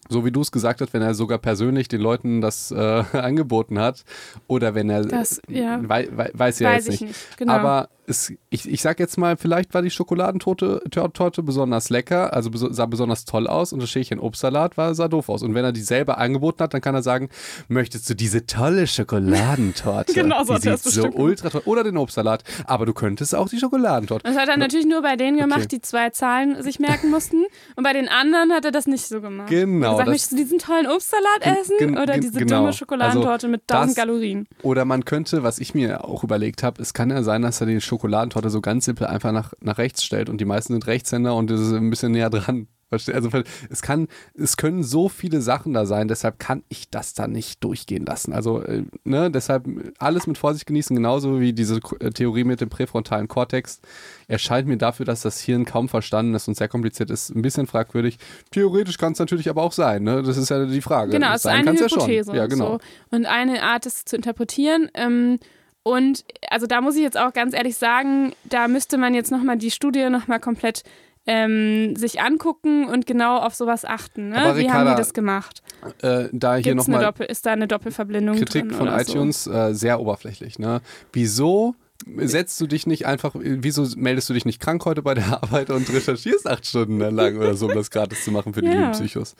[0.09, 2.75] so wie du es gesagt hast, wenn er sogar persönlich den Leuten das äh,
[3.13, 4.03] angeboten hat
[4.47, 5.79] oder wenn er das, ja.
[5.87, 7.09] wei wei weiß ja weiß jetzt nicht.
[7.09, 7.37] nicht.
[7.37, 7.53] Genau.
[7.53, 12.49] Aber es, ich, ich sag jetzt mal, vielleicht war die Schokoladentorte Torte besonders lecker, also
[12.53, 15.43] sah besonders toll aus und das Schälchen Obstsalat war, sah doof aus.
[15.43, 17.29] Und wenn er die selber angeboten hat, dann kann er sagen,
[17.67, 20.13] möchtest du diese tolle Schokoladentorte?
[20.13, 21.63] genau so die sieht so ultra toll.
[21.65, 22.45] Oder den Obstsalat.
[22.65, 24.23] Aber du könntest auch die Schokoladentorte.
[24.23, 25.67] Das hat er natürlich nur bei denen gemacht, okay.
[25.67, 27.43] die zwei Zahlen sich merken mussten.
[27.75, 29.49] Und bei den anderen hat er das nicht so gemacht.
[29.49, 29.91] Genau.
[29.91, 32.59] Gesagt, möchtest du diesen tollen Obstsalat essen oder diese genau.
[32.59, 34.47] dumme Schokoladentorte also mit 1000 das, Kalorien?
[34.61, 37.67] Oder man könnte, was ich mir auch überlegt habe, es kann ja sein, dass er
[37.67, 40.85] die Schokoladentorte Schokoladentorte so ganz simpel einfach nach, nach rechts stellt und die meisten sind
[40.85, 42.67] Rechtshänder und das ist ein bisschen näher dran.
[42.89, 43.29] Also
[43.69, 47.61] es kann, es können so viele Sachen da sein, deshalb kann ich das da nicht
[47.61, 48.31] durchgehen lassen.
[48.31, 49.67] Also, äh, ne, deshalb
[49.99, 53.81] alles mit Vorsicht genießen, genauso wie diese äh, Theorie mit dem präfrontalen Kortex.
[54.29, 57.67] Erscheint mir dafür, dass das Hirn kaum verstanden ist und sehr kompliziert ist, ein bisschen
[57.67, 58.19] fragwürdig.
[58.51, 60.23] Theoretisch kann es natürlich aber auch sein, ne?
[60.23, 61.11] Das ist ja die Frage.
[61.11, 62.31] Genau, es ist eine Hypothese.
[62.31, 62.79] Ja, ja, genau.
[63.11, 63.17] So.
[63.17, 64.89] Und eine Art, es zu interpretieren.
[64.93, 65.39] Ähm,
[65.87, 69.57] und also da muss ich jetzt auch ganz ehrlich sagen, da müsste man jetzt nochmal
[69.57, 70.83] die Studie nochmal komplett
[71.25, 74.29] ähm, sich angucken und genau auf sowas achten.
[74.29, 74.35] Ne?
[74.35, 75.61] Ricarda, Wie haben die das gemacht?
[76.01, 79.51] Äh, da hier noch mal ist da eine Doppelverblendung Kritik von iTunes so?
[79.51, 80.57] äh, sehr oberflächlich.
[80.57, 80.81] Ne?
[81.11, 81.75] Wieso
[82.17, 85.69] setzt du dich nicht einfach, wieso meldest du dich nicht krank heute bei der Arbeit
[85.69, 88.91] und recherchierst acht Stunden lang oder so, um das gratis zu machen für die ja.
[88.91, 89.35] Psychos?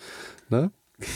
[0.49, 0.71] Ne?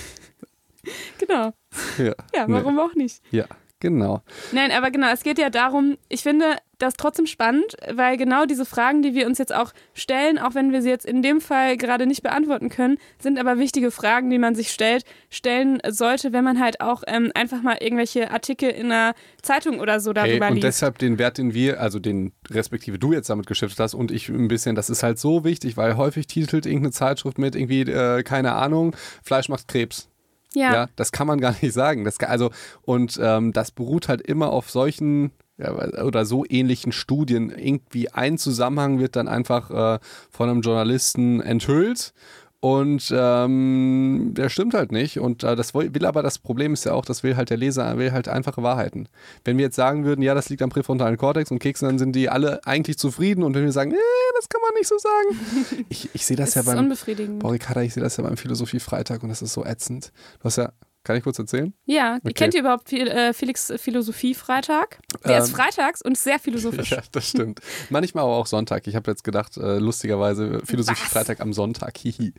[1.19, 1.53] Genau.
[1.99, 2.81] Ja, ja warum nee.
[2.81, 3.21] auch nicht?
[3.29, 3.45] Ja.
[3.81, 4.21] Genau.
[4.51, 6.45] Nein, aber genau, es geht ja darum, ich finde
[6.77, 10.71] das trotzdem spannend, weil genau diese Fragen, die wir uns jetzt auch stellen, auch wenn
[10.71, 14.37] wir sie jetzt in dem Fall gerade nicht beantworten können, sind aber wichtige Fragen, die
[14.37, 18.91] man sich stellt, stellen sollte, wenn man halt auch ähm, einfach mal irgendwelche Artikel in
[18.91, 20.55] einer Zeitung oder so darüber hey, und liest.
[20.55, 24.11] Und deshalb den Wert, den wir, also den respektive du jetzt damit geschiftet hast und
[24.11, 27.81] ich ein bisschen, das ist halt so wichtig, weil häufig titelt irgendeine Zeitschrift mit irgendwie,
[27.81, 30.10] äh, keine Ahnung, Fleisch macht Krebs.
[30.53, 30.73] Ja.
[30.73, 30.87] ja.
[30.95, 32.03] Das kann man gar nicht sagen.
[32.03, 37.49] Das also, und ähm, das beruht halt immer auf solchen ja, oder so ähnlichen Studien
[37.49, 39.99] irgendwie ein Zusammenhang wird dann einfach äh,
[40.31, 42.13] von einem Journalisten enthüllt
[42.61, 45.19] und ähm, der stimmt halt nicht.
[45.19, 47.57] Und äh, das will, will, aber das Problem ist ja auch, das will halt der
[47.57, 49.09] Leser, will halt einfache Wahrheiten.
[49.43, 52.15] Wenn wir jetzt sagen würden, ja, das liegt am präfrontalen Kortex und Keksen, dann sind
[52.15, 53.43] die alle eigentlich zufrieden.
[53.43, 53.97] Und wenn wir sagen, äh,
[54.35, 55.85] das kann man nicht so sagen.
[55.89, 56.77] Ich, ich sehe das, ja beim.
[56.77, 57.39] Unbefriedigend.
[57.39, 60.11] Borikada, ich sehe das ja beim Philosophie Freitag und das ist so ätzend.
[60.39, 60.71] Du hast ja
[61.03, 61.73] kann ich kurz erzählen?
[61.85, 62.33] Ja, okay.
[62.33, 64.99] kennt ihr überhaupt äh, Felix Philosophie-Freitag?
[65.25, 66.91] Der ähm, ist freitags und sehr philosophisch.
[66.91, 67.61] Ja, das stimmt.
[67.89, 68.85] Manchmal aber auch Sonntag.
[68.85, 71.97] Ich habe jetzt gedacht, äh, lustigerweise Philosophie-Freitag am Sonntag.
[72.01, 72.33] Hihi.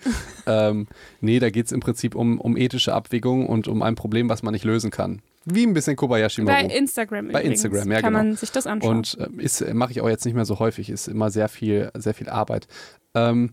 [0.46, 0.86] ähm,
[1.20, 4.42] nee, da geht es im Prinzip um, um ethische Abwägungen und um ein Problem, was
[4.42, 5.22] man nicht lösen kann.
[5.44, 6.68] Wie ein bisschen Kobayashi Maru.
[6.68, 7.64] Bei Instagram Bei übrigens.
[7.64, 8.24] Instagram, ja Kann genau.
[8.24, 8.98] man sich das anschauen.
[8.98, 10.90] Und äh, mache ich auch jetzt nicht mehr so häufig.
[10.90, 12.68] Ist immer sehr viel, sehr viel Arbeit.
[13.14, 13.52] Ähm,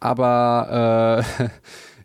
[0.00, 1.48] aber äh,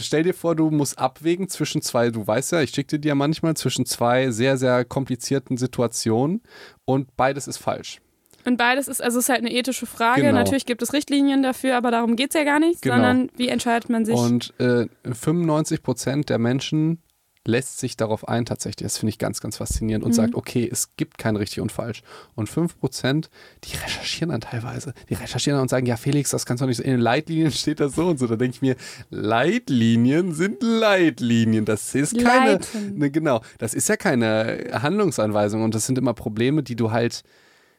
[0.00, 3.14] stell dir vor, du musst abwägen zwischen zwei, du weißt ja, ich schicke dir ja
[3.14, 6.42] manchmal zwischen zwei sehr, sehr komplizierten Situationen
[6.84, 8.00] und beides ist falsch.
[8.44, 10.22] Und beides ist, also es ist halt eine ethische Frage.
[10.22, 10.34] Genau.
[10.34, 12.94] Natürlich gibt es Richtlinien dafür, aber darum geht es ja gar nicht, genau.
[12.94, 14.14] sondern wie entscheidet man sich?
[14.14, 17.02] Und äh, 95 Prozent der Menschen
[17.46, 18.86] lässt sich darauf ein tatsächlich.
[18.86, 20.14] Das finde ich ganz, ganz faszinierend und mhm.
[20.14, 22.02] sagt, okay, es gibt kein richtig und falsch.
[22.34, 23.28] Und 5%,
[23.64, 24.94] die recherchieren dann teilweise.
[25.08, 26.82] Die recherchieren dann und sagen, ja, Felix, das kannst du nicht so.
[26.82, 28.26] In den Leitlinien steht das so und so.
[28.26, 28.76] Da denke ich mir,
[29.10, 31.64] Leitlinien sind Leitlinien.
[31.64, 32.60] Das ist keine,
[32.94, 37.22] ne, genau, das ist ja keine Handlungsanweisung und das sind immer Probleme, die du halt,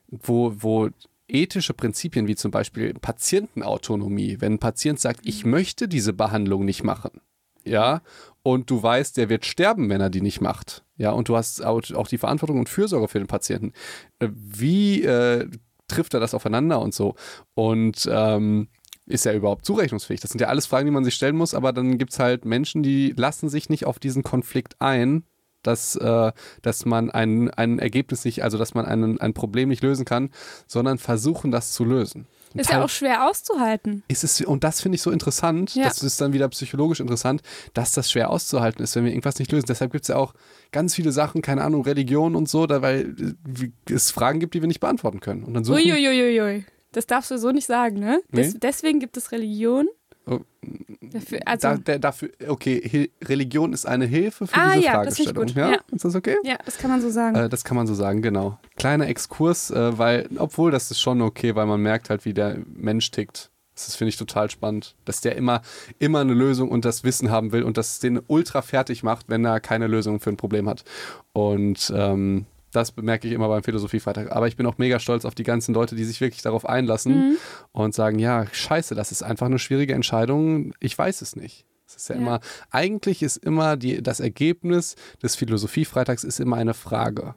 [0.10, 0.90] wo, wo
[1.28, 6.84] ethische Prinzipien wie zum Beispiel Patientenautonomie, wenn ein Patient sagt, ich möchte diese Behandlung nicht
[6.84, 7.22] machen,
[7.64, 8.02] ja,
[8.44, 10.86] und du weißt, der wird sterben, wenn er die nicht macht.
[10.98, 13.74] Ja, und du hast auch die Verantwortung und Fürsorge für den Patienten.
[14.20, 15.50] Äh, wie äh,
[15.88, 17.16] trifft er das aufeinander und so?
[17.54, 18.68] Und ähm,
[19.06, 20.20] ist er überhaupt zurechnungsfähig?
[20.20, 22.46] Das sind ja alles Fragen, die man sich stellen muss, aber dann gibt es halt
[22.46, 25.24] Menschen, die lassen sich nicht auf diesen Konflikt ein,
[25.64, 26.32] dass, äh,
[26.62, 30.30] dass man ein, ein Ergebnis nicht, also dass man einen, ein Problem nicht lösen kann,
[30.68, 32.28] sondern versuchen, das zu lösen.
[32.54, 34.04] Ist ja auch schwer auszuhalten.
[34.08, 35.84] Ist es, und das finde ich so interessant, ja.
[35.86, 37.42] das ist dann wieder psychologisch interessant,
[37.74, 39.66] dass das schwer auszuhalten ist, wenn wir irgendwas nicht lösen.
[39.68, 40.34] Deshalb gibt es ja auch
[40.72, 43.16] ganz viele Sachen, keine Ahnung, Religion und so, da, weil
[43.60, 45.44] äh, es Fragen gibt, die wir nicht beantworten können.
[45.44, 46.66] Und dann suchen, Uiuiuiui.
[46.92, 48.22] Das darfst du so nicht sagen, ne?
[48.32, 48.44] Nee?
[48.44, 49.88] Des, deswegen gibt es Religion,
[51.02, 55.46] dafür, also, da, der, dafür, okay, Religion ist eine Hilfe für ah, diese ja, Fragestellung.
[55.48, 55.72] Das ja?
[55.72, 55.80] ja?
[55.92, 56.38] Ist das okay?
[56.44, 57.36] Ja, das kann man so sagen.
[57.36, 58.60] Äh, das kann man so sagen, genau.
[58.76, 62.58] Kleiner Exkurs, äh, weil, obwohl das ist schon okay, weil man merkt halt, wie der
[62.76, 63.52] Mensch tickt.
[63.76, 65.62] Das finde ich total spannend, dass der immer,
[66.00, 69.46] immer eine Lösung und das Wissen haben will und das den ultra fertig macht, wenn
[69.46, 70.84] er keine Lösung für ein Problem hat.
[71.34, 74.32] Und ähm, das bemerke ich immer beim Philosophiefreitag.
[74.32, 77.30] Aber ich bin auch mega stolz auf die ganzen Leute, die sich wirklich darauf einlassen
[77.30, 77.38] mhm.
[77.72, 80.74] und sagen, ja, scheiße, das ist einfach eine schwierige Entscheidung.
[80.80, 81.66] Ich weiß es nicht.
[81.88, 82.40] Es ist ja, ja, immer,
[82.70, 87.36] eigentlich ist immer die, das Ergebnis des Philosophiefreitags ist immer eine Frage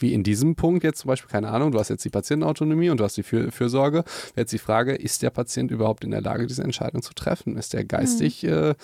[0.00, 2.98] wie in diesem Punkt jetzt zum Beispiel, keine Ahnung, du hast jetzt die Patientenautonomie und
[2.98, 3.98] du hast die Für Fürsorge.
[3.98, 7.56] Wäre jetzt die Frage, ist der Patient überhaupt in der Lage, diese Entscheidung zu treffen?
[7.56, 8.74] Ist er geistig mhm.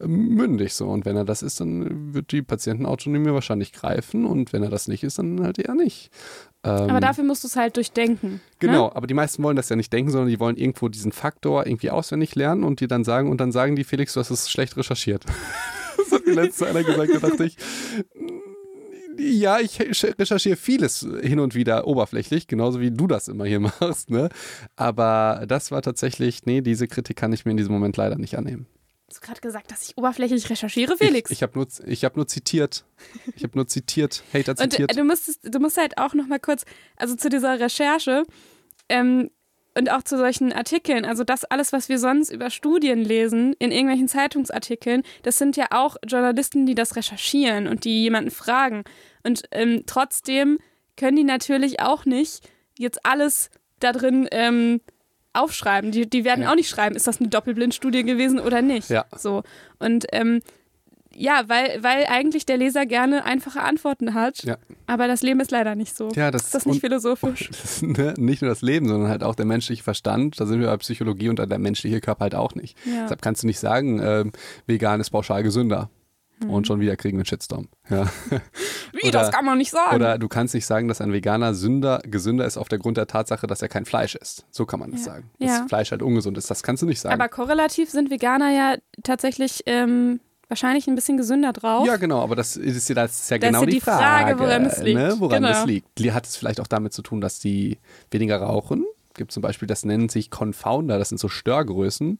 [0.00, 0.88] äh, mündig so?
[0.88, 4.88] Und wenn er das ist, dann wird die Patientenautonomie wahrscheinlich greifen und wenn er das
[4.88, 6.10] nicht ist, dann halt eher nicht.
[6.64, 8.32] Ähm, aber dafür musst du es halt durchdenken.
[8.32, 8.40] Ne?
[8.58, 8.96] Genau, ne?
[8.96, 11.90] aber die meisten wollen das ja nicht denken, sondern die wollen irgendwo diesen Faktor irgendwie
[11.90, 14.76] auswendig lernen und die dann sagen, und dann sagen die, Felix, du hast es schlecht
[14.76, 15.24] recherchiert.
[15.96, 17.56] das hat mir letzte einer gesagt, da dachte ich,
[19.18, 24.10] ja, ich recherchiere vieles hin und wieder oberflächlich, genauso wie du das immer hier machst,
[24.10, 24.28] ne?
[24.76, 28.36] Aber das war tatsächlich, nee, diese Kritik kann ich mir in diesem Moment leider nicht
[28.36, 28.66] annehmen.
[29.08, 31.30] Hast du gerade gesagt, dass ich oberflächlich recherchiere, Felix?
[31.30, 32.84] Ich, ich habe nur, hab nur zitiert.
[33.36, 34.24] Ich habe nur zitiert.
[34.34, 34.90] Hater zitiert.
[34.90, 36.64] Und, äh, du, musstest, du musst halt auch noch mal kurz,
[36.96, 38.24] also zu dieser Recherche,
[38.88, 39.30] ähm,
[39.76, 43.70] und auch zu solchen Artikeln, also das alles, was wir sonst über Studien lesen, in
[43.70, 48.84] irgendwelchen Zeitungsartikeln, das sind ja auch Journalisten, die das recherchieren und die jemanden fragen.
[49.22, 50.58] Und ähm, trotzdem
[50.96, 52.48] können die natürlich auch nicht
[52.78, 53.50] jetzt alles
[53.80, 54.80] da drin ähm,
[55.34, 55.92] aufschreiben.
[55.92, 56.50] Die, die werden ja.
[56.50, 58.88] auch nicht schreiben, ist das eine Doppelblindstudie gewesen oder nicht.
[58.88, 59.04] Ja.
[59.14, 59.42] So.
[59.78, 60.40] Und ähm,
[61.18, 64.42] ja, weil, weil eigentlich der Leser gerne einfache Antworten hat.
[64.44, 64.58] Ja.
[64.86, 66.10] Aber das Leben ist leider nicht so.
[66.14, 67.50] Ja, das, ist das nicht philosophisch?
[67.66, 70.38] Das, ne, nicht nur das Leben, sondern halt auch der menschliche Verstand.
[70.40, 72.76] Da sind wir bei Psychologie und der menschliche Körper halt auch nicht.
[72.84, 73.02] Ja.
[73.02, 74.24] Deshalb kannst du nicht sagen, äh,
[74.66, 75.90] vegan ist pauschal gesünder.
[76.42, 76.50] Mhm.
[76.50, 77.68] Und schon wieder kriegen wir einen Shitstorm.
[77.88, 78.04] Ja.
[78.92, 79.96] Wie, oder, das kann man nicht sagen.
[79.96, 83.06] Oder du kannst nicht sagen, dass ein Veganer Sünder, gesünder ist auf der Grund der
[83.06, 84.44] Tatsache, dass er kein Fleisch isst.
[84.50, 85.12] So kann man das ja.
[85.12, 85.30] sagen.
[85.38, 85.68] Dass.
[85.68, 86.50] Fleisch halt ungesund ist.
[86.50, 87.14] Das kannst du nicht sagen.
[87.14, 91.86] Aber korrelativ sind Veganer ja tatsächlich ähm, wahrscheinlich ein bisschen gesünder drauf.
[91.86, 94.36] Ja, genau, aber das ist, das ist ja das genau ist ja die, die Frage,
[94.36, 94.98] Frage, woran es liegt.
[94.98, 95.14] Ne?
[95.18, 95.54] Woran genau.
[95.54, 95.88] das liegt.
[96.12, 97.78] Hat es vielleicht auch damit zu tun, dass die
[98.10, 98.84] weniger rauchen?
[99.16, 102.18] gibt zum Beispiel, das nennen sich Confounder, das sind so Störgrößen.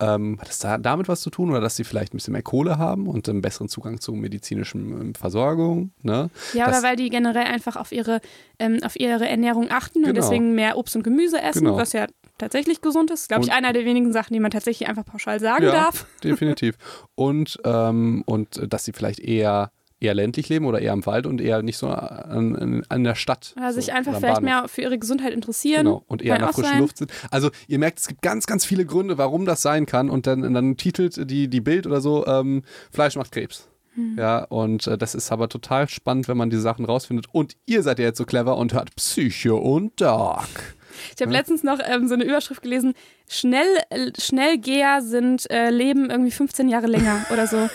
[0.00, 2.42] Ähm, hat das da, damit was zu tun oder dass sie vielleicht ein bisschen mehr
[2.42, 5.90] Kohle haben und einen besseren Zugang zu medizinischen ähm, Versorgung?
[6.02, 6.30] Ne?
[6.54, 8.20] Ja, das, oder weil die generell einfach auf ihre,
[8.60, 10.08] ähm, auf ihre Ernährung achten genau.
[10.08, 11.76] und deswegen mehr Obst und Gemüse essen, genau.
[11.76, 12.06] was ja
[12.38, 13.28] tatsächlich gesund ist.
[13.28, 16.06] Glaube ich, einer der wenigen Sachen, die man tatsächlich einfach pauschal sagen ja, darf.
[16.24, 16.76] Definitiv.
[17.14, 19.70] Und, ähm, und dass sie vielleicht eher
[20.00, 23.54] eher ländlich leben oder eher im Wald und eher nicht so an, an der Stadt.
[23.56, 25.86] Oder so, sich einfach vielleicht mehr für ihre Gesundheit interessieren.
[25.86, 27.10] Genau, und eher nach frischen Luft sind.
[27.30, 30.54] Also ihr merkt, es gibt ganz, ganz viele Gründe, warum das sein kann und dann,
[30.54, 32.62] dann titelt die, die Bild oder so, ähm,
[32.92, 33.68] Fleisch macht Krebs.
[33.94, 34.16] Hm.
[34.16, 37.26] Ja, und äh, das ist aber total spannend, wenn man diese Sachen rausfindet.
[37.32, 40.76] Und ihr seid ja jetzt so clever und hört Psycho und Dark.
[41.14, 41.38] Ich habe ja.
[41.38, 42.94] letztens noch ähm, so eine Überschrift gelesen:
[43.28, 47.56] Schnell, äh, Schnellgeher sind äh, leben irgendwie 15 Jahre länger oder so.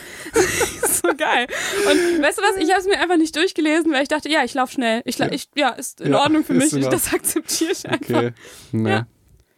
[0.88, 1.48] so geil.
[1.90, 2.58] Und weißt du was?
[2.58, 5.02] Ich habe es mir einfach nicht durchgelesen, weil ich dachte, ja, ich laufe schnell.
[5.06, 6.74] Ich, ich, ja, ist in ja, Ordnung für mich.
[6.74, 8.16] Ich, das akzeptiere ich einfach.
[8.16, 8.34] Okay.
[8.72, 9.08] Ja,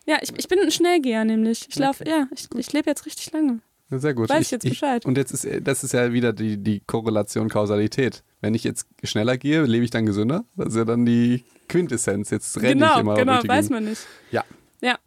[0.06, 1.68] ja ich, ich bin ein Schnellgeher nämlich.
[1.70, 3.60] Ich laufe, ja, ich, ich lebe jetzt richtig lange.
[3.90, 4.30] Sehr gut.
[4.30, 5.04] Weiß ich, jetzt Bescheid.
[5.04, 8.24] Ich, und jetzt ist das ist ja wieder die, die Korrelation Kausalität.
[8.42, 10.44] Wenn ich jetzt schneller gehe, lebe ich dann gesünder?
[10.56, 12.30] Das ist ja dann die Quintessenz.
[12.30, 14.02] Jetzt renne genau, ich immer Genau, genau, weiß man nicht.
[14.32, 14.44] Ja.
[14.82, 14.98] Ja.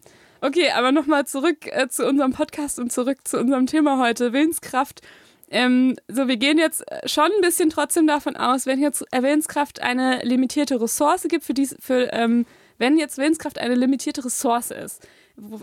[0.41, 5.03] Okay, aber nochmal zurück äh, zu unserem Podcast und zurück zu unserem Thema heute, Willenskraft.
[5.51, 10.21] Ähm, so, wir gehen jetzt schon ein bisschen trotzdem davon aus, wenn jetzt Willenskraft eine
[10.23, 12.45] limitierte Ressource gibt, für, dies, für ähm,
[12.77, 15.07] wenn jetzt Willenskraft eine limitierte Ressource ist,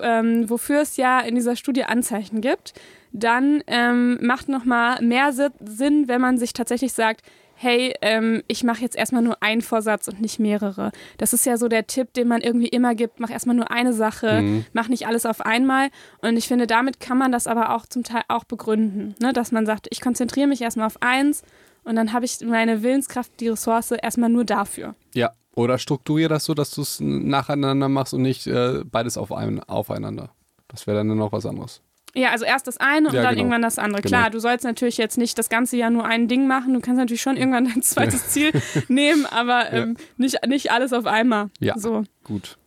[0.01, 2.73] ähm, wofür es ja in dieser Studie Anzeichen gibt,
[3.11, 7.21] dann ähm, macht nochmal mehr Sinn, wenn man sich tatsächlich sagt,
[7.65, 10.91] hey, ähm, ich mache jetzt erstmal nur einen Vorsatz und nicht mehrere.
[11.17, 13.91] Das ist ja so der Tipp, den man irgendwie immer gibt, mach erstmal nur eine
[13.91, 14.65] Sache, mhm.
[14.71, 15.89] mach nicht alles auf einmal.
[16.21, 19.33] Und ich finde, damit kann man das aber auch zum Teil auch begründen, ne?
[19.33, 21.41] dass man sagt, ich konzentriere mich erstmal auf eins
[21.83, 24.93] und dann habe ich meine Willenskraft, die Ressource erstmal nur dafür.
[25.15, 29.31] Ja, oder strukturiere das so, dass du es nacheinander machst und nicht äh, beides auf
[29.31, 30.29] ein, aufeinander.
[30.67, 31.81] Das wäre dann noch was anderes.
[32.15, 33.41] Ja, also erst das eine und ja, dann genau.
[33.41, 34.01] irgendwann das andere.
[34.01, 34.17] Genau.
[34.17, 36.73] Klar, du sollst natürlich jetzt nicht das ganze Jahr nur ein Ding machen.
[36.73, 38.51] Du kannst natürlich schon irgendwann dein zweites Ziel
[38.87, 41.49] nehmen, aber ähm, nicht, nicht alles auf einmal.
[41.59, 42.03] Ja, so.
[42.23, 42.57] gut.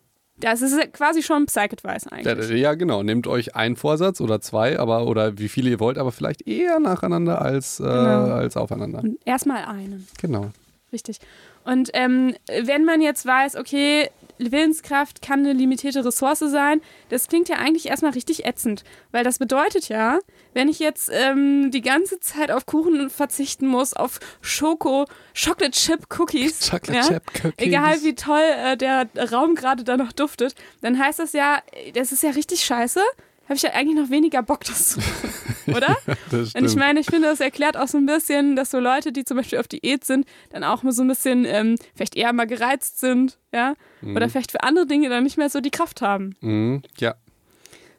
[0.40, 2.60] Das ist quasi schon Psych-Advice eigentlich.
[2.60, 3.02] Ja, genau.
[3.02, 6.78] Nehmt euch einen Vorsatz oder zwei, aber oder wie viele ihr wollt, aber vielleicht eher
[6.78, 8.34] nacheinander als, äh, genau.
[8.34, 9.02] als aufeinander.
[9.24, 10.06] erstmal einen.
[10.20, 10.50] Genau.
[10.92, 11.18] Richtig.
[11.64, 16.80] Und ähm, wenn man jetzt weiß, okay, Willenskraft kann eine limitierte Ressource sein.
[17.08, 20.18] Das klingt ja eigentlich erstmal richtig ätzend, weil das bedeutet ja,
[20.54, 26.06] wenn ich jetzt ähm, die ganze Zeit auf Kuchen verzichten muss, auf Schoko, Chocolate Chip
[26.18, 27.66] Cookies, Chocolate ja, Chip Cookies.
[27.66, 31.62] egal wie toll äh, der Raum gerade da noch duftet, dann heißt das ja,
[31.94, 33.00] das ist ja richtig scheiße
[33.48, 35.44] habe ich ja eigentlich noch weniger Bock, das zu machen,
[35.74, 35.96] oder?
[36.32, 39.24] und ich meine, ich finde, das erklärt auch so ein bisschen, dass so Leute, die
[39.24, 42.46] zum Beispiel auf Diät sind, dann auch mal so ein bisschen ähm, vielleicht eher mal
[42.46, 44.16] gereizt sind, ja, mhm.
[44.16, 46.36] oder vielleicht für andere Dinge dann nicht mehr so die Kraft haben.
[46.40, 46.82] Mhm.
[46.98, 47.14] Ja.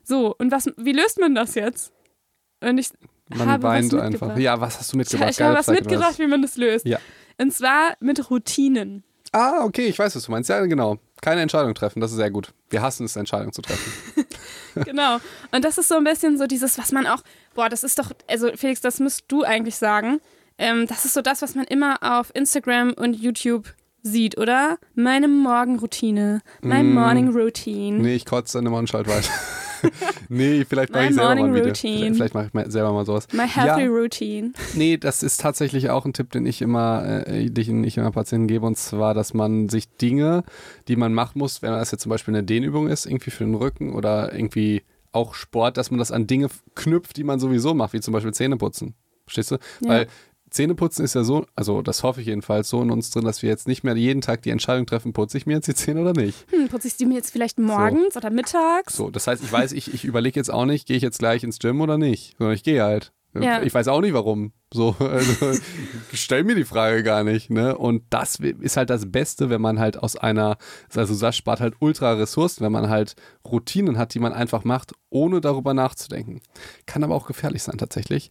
[0.04, 1.91] So, und was, wie löst man das jetzt?
[2.62, 2.89] Und ich
[3.30, 4.38] man habe weint einfach.
[4.38, 5.30] Ja, was hast du mitgebracht?
[5.30, 6.20] Ich, ich habe was mitgebracht, was.
[6.20, 6.86] wie man das löst.
[6.86, 7.00] Ja.
[7.39, 9.04] Und zwar mit Routinen.
[9.32, 10.50] Ah, okay, ich weiß, was du meinst.
[10.50, 10.97] Ja, genau.
[11.22, 12.53] Keine Entscheidung treffen, das ist sehr gut.
[12.70, 13.91] Wir hassen es, Entscheidungen zu treffen.
[14.86, 15.17] genau.
[15.51, 17.22] Und das ist so ein bisschen so dieses, was man auch,
[17.53, 20.22] boah, das ist doch, also Felix, das müsst du eigentlich sagen.
[20.57, 24.78] Ähm, das ist so das, was man immer auf Instagram und YouTube sieht, oder?
[24.95, 26.93] Meine Morgenroutine, my mm.
[26.93, 27.97] morning routine.
[27.99, 29.30] Nee, ich kotze dann immer und schalte weiter.
[30.30, 31.67] nee, vielleicht mache ich selber mal wieder.
[31.67, 32.15] Routine.
[32.15, 33.27] Vielleicht mache ich mal selber mal sowas.
[33.34, 34.51] My healthy ja, routine.
[34.73, 38.47] Nee, das ist tatsächlich auch ein Tipp, den ich immer, äh, den ich immer Patienten
[38.47, 40.43] gebe, und zwar, dass man sich Dinge,
[40.88, 43.55] die man machen muss, wenn das jetzt zum Beispiel eine Dehnübung ist, irgendwie für den
[43.55, 47.93] Rücken oder irgendwie auch Sport, dass man das an Dinge knüpft, die man sowieso macht,
[47.93, 48.93] wie zum Beispiel Zähneputzen.
[49.25, 49.55] Verstehst du?
[49.82, 49.89] Ja.
[49.89, 50.07] Weil
[50.50, 53.50] Zähneputzen ist ja so, also das hoffe ich jedenfalls, so in uns drin, dass wir
[53.50, 56.14] jetzt nicht mehr jeden Tag die Entscheidung treffen, putze ich mir jetzt die Zähne oder
[56.14, 56.45] nicht.
[56.52, 58.20] Hm, putze ich die mir jetzt vielleicht morgens so.
[58.20, 58.95] oder mittags?
[58.95, 61.43] So, das heißt, ich weiß, ich, ich überlege jetzt auch nicht, gehe ich jetzt gleich
[61.43, 63.12] ins Gym oder nicht, sondern ich gehe halt.
[63.34, 63.62] Ja.
[63.62, 64.54] Ich weiß auch nicht warum.
[64.74, 65.60] So, also,
[66.14, 67.78] stell mir die Frage gar nicht, ne?
[67.78, 70.58] Und das ist halt das Beste, wenn man halt aus einer,
[70.95, 74.93] also das spart halt ultra Ressourcen, wenn man halt Routinen hat, die man einfach macht,
[75.10, 76.41] ohne darüber nachzudenken.
[76.86, 78.30] Kann aber auch gefährlich sein, tatsächlich.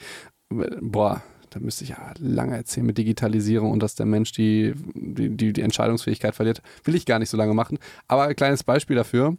[0.48, 5.52] Boah, da müsste ich ja lange erzählen mit Digitalisierung und dass der Mensch die, die,
[5.52, 6.62] die, Entscheidungsfähigkeit verliert.
[6.84, 7.78] Will ich gar nicht so lange machen.
[8.06, 9.36] Aber ein kleines Beispiel dafür,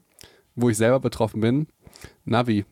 [0.56, 1.68] wo ich selber betroffen bin:
[2.26, 2.66] Navi.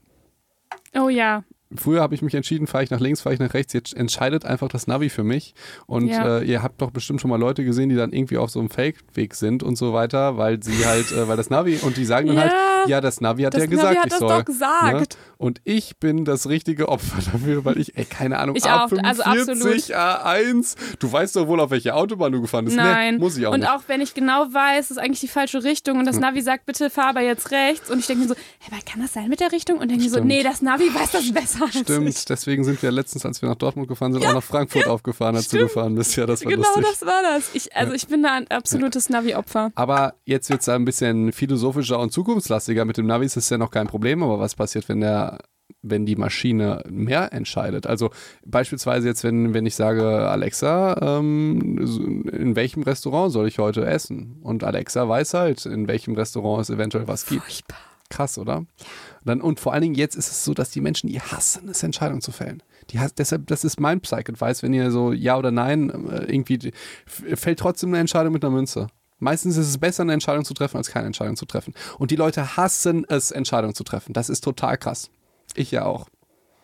[0.96, 1.44] Oh ja.
[1.76, 3.74] Früher habe ich mich entschieden, fahre ich nach links, fahre ich nach rechts.
[3.74, 5.54] Jetzt entscheidet einfach das Navi für mich.
[5.86, 6.40] Und ja.
[6.40, 8.70] äh, ihr habt doch bestimmt schon mal Leute gesehen, die dann irgendwie auf so einem
[8.70, 12.28] Fake-Weg sind und so weiter, weil sie halt, äh, weil das Navi und die sagen
[12.28, 12.58] dann halt, ja.
[12.58, 14.30] halt, ja, das Navi hat das ja gesagt, Navi hat ich das soll.
[14.30, 15.14] Doch gesagt.
[15.14, 15.20] Ne?
[15.38, 19.24] Und ich bin das richtige Opfer dafür, weil ich, ey, keine Ahnung, ich A45, also
[19.24, 22.78] A1, du weißt doch wohl, auf welche Autobahn du gefahren bist.
[22.78, 23.70] Nein, nee, muss ich auch und nicht.
[23.70, 26.90] auch wenn ich genau weiß, ist eigentlich die falsche Richtung und das Navi sagt, bitte
[26.90, 29.52] fahr aber jetzt rechts und ich denke mir so, hey, kann das sein mit der
[29.52, 29.78] Richtung?
[29.78, 33.26] Und denke mir so, nee, das Navi weiß das besser Stimmt, deswegen sind wir letztens,
[33.26, 35.64] als wir nach Dortmund gefahren sind, ja, auch nach Frankfurt ja, aufgefahren, als stimmt.
[35.64, 36.16] du gefahren bist.
[36.16, 36.86] Ja, das war genau lustig.
[36.90, 37.50] das war das.
[37.54, 39.72] Ich, also ich bin da ein absolutes Navi-Opfer.
[39.76, 42.86] Aber jetzt wird es ein bisschen philosophischer und zukunftslastiger.
[42.86, 45.40] Mit dem Navi ist es ja noch kein Problem, aber was passiert, wenn der
[45.82, 47.88] wenn die Maschine mehr entscheidet.
[47.88, 48.10] Also
[48.46, 54.40] beispielsweise jetzt, wenn, wenn ich sage, Alexa, ähm, in welchem Restaurant soll ich heute essen?
[54.42, 57.44] Und Alexa weiß halt, in welchem Restaurant es eventuell was gibt.
[57.44, 57.78] Furchtbar.
[58.10, 58.66] Krass, oder?
[58.80, 58.86] Ja.
[59.28, 61.84] Dann, und vor allen Dingen jetzt ist es so, dass die Menschen, die hassen es,
[61.84, 62.64] Entscheidungen zu fällen.
[62.90, 66.72] Die has, deshalb, das ist mein Psych-Advice, wenn ihr so Ja oder Nein, äh, irgendwie
[67.06, 68.88] fällt trotzdem eine Entscheidung mit einer Münze.
[69.20, 71.74] Meistens ist es besser, eine Entscheidung zu treffen, als keine Entscheidung zu treffen.
[71.98, 74.14] Und die Leute hassen es, Entscheidungen zu treffen.
[74.14, 75.10] Das ist total krass.
[75.56, 76.08] Ich ja auch.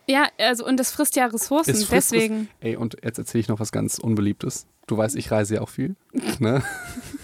[0.08, 2.50] Ja, also und das frisst ja Ressourcen, frisst deswegen.
[2.60, 4.68] Ey, und jetzt erzähle ich noch was ganz Unbeliebtes.
[4.86, 5.96] Du weißt, ich reise ja auch viel.
[6.40, 6.62] ne?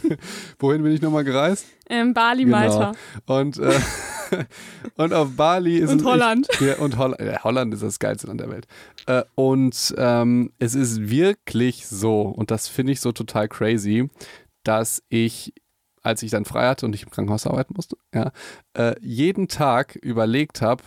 [0.60, 1.66] Wohin bin ich nochmal gereist?
[1.90, 2.58] Ähm, Bali, genau.
[2.58, 2.92] Malta.
[3.26, 3.80] Und, äh,
[4.96, 6.48] und auf Bali ist Und Holland.
[6.54, 8.68] Ich, ja, und Holl ja, Holland ist das geilste Land der Welt.
[9.06, 14.10] Äh, und ähm, es ist wirklich so, und das finde ich so total crazy,
[14.64, 15.54] dass ich
[16.02, 18.32] als ich dann frei hatte und ich im Krankenhaus arbeiten musste, ja,
[18.74, 20.82] äh, jeden Tag überlegt habe,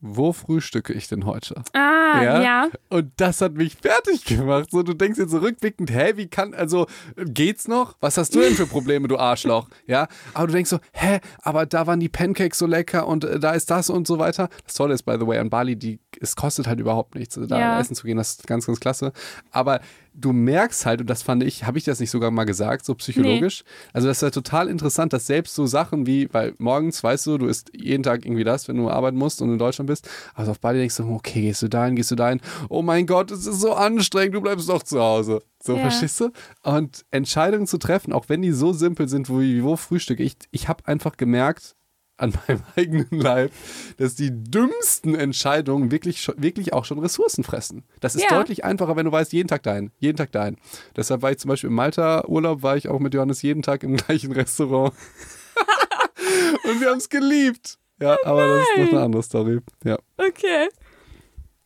[0.00, 1.62] wo frühstücke ich denn heute?
[1.72, 2.42] Ah, ja?
[2.42, 2.68] ja.
[2.90, 4.70] Und das hat mich fertig gemacht.
[4.70, 6.86] So, du denkst jetzt zurückblickend, hä, wie kann, also,
[7.16, 7.96] geht's noch?
[8.00, 9.68] Was hast du denn für Probleme, du Arschloch?
[9.86, 13.38] Ja, aber du denkst so, hä, aber da waren die Pancakes so lecker und äh,
[13.38, 14.48] da ist das und so weiter.
[14.64, 17.58] Das Tolle ist, by the way, an Bali, die, es kostet halt überhaupt nichts, da
[17.58, 17.80] ja.
[17.80, 19.12] essen zu gehen, das ist ganz, ganz klasse.
[19.50, 19.80] Aber
[20.18, 22.94] du merkst halt, und das fand ich, habe ich das nicht sogar mal gesagt, so
[22.94, 23.62] psychologisch?
[23.64, 23.90] Nee.
[23.92, 27.38] Also das ist ja total interessant, dass selbst so Sachen wie, weil morgens weißt du,
[27.38, 30.50] du isst jeden Tag irgendwie das, wenn du arbeiten musst und in Deutschland bist, also
[30.52, 33.46] auf beide denkst du, okay, gehst du dahin, gehst du dahin, oh mein Gott, es
[33.46, 35.42] ist so anstrengend, du bleibst doch zu Hause.
[35.62, 35.82] So, ja.
[35.82, 36.30] verstehst du?
[36.62, 40.68] Und Entscheidungen zu treffen, auch wenn die so simpel sind, wie wo Frühstück, ich, ich
[40.68, 41.76] habe einfach gemerkt,
[42.16, 43.52] an meinem eigenen Leib,
[43.98, 47.84] dass die dümmsten Entscheidungen wirklich, wirklich auch schon Ressourcen fressen.
[48.00, 48.30] Das ist ja.
[48.30, 50.56] deutlich einfacher, wenn du weißt, jeden Tag dahin, jeden Tag dahin.
[50.96, 53.96] Deshalb war ich zum Beispiel im Malta-Urlaub, war ich auch mit Johannes jeden Tag im
[53.96, 54.94] gleichen Restaurant.
[56.64, 57.78] Und wir haben es geliebt.
[58.00, 59.60] Ja, oh aber das ist noch eine andere Story.
[59.84, 59.98] Ja.
[60.18, 60.68] Okay.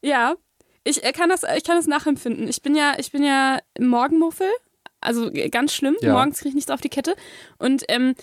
[0.03, 0.35] Ja,
[0.85, 2.49] ich kann das, ich kann das nachempfinden.
[2.49, 4.49] Ich bin ja, ich bin ja Morgenmuffel,
[5.01, 5.97] also ganz schlimm.
[6.01, 6.13] Ja.
[6.13, 7.17] Morgens kriege ich nichts auf die Kette.
[7.59, 8.15] Und ähm,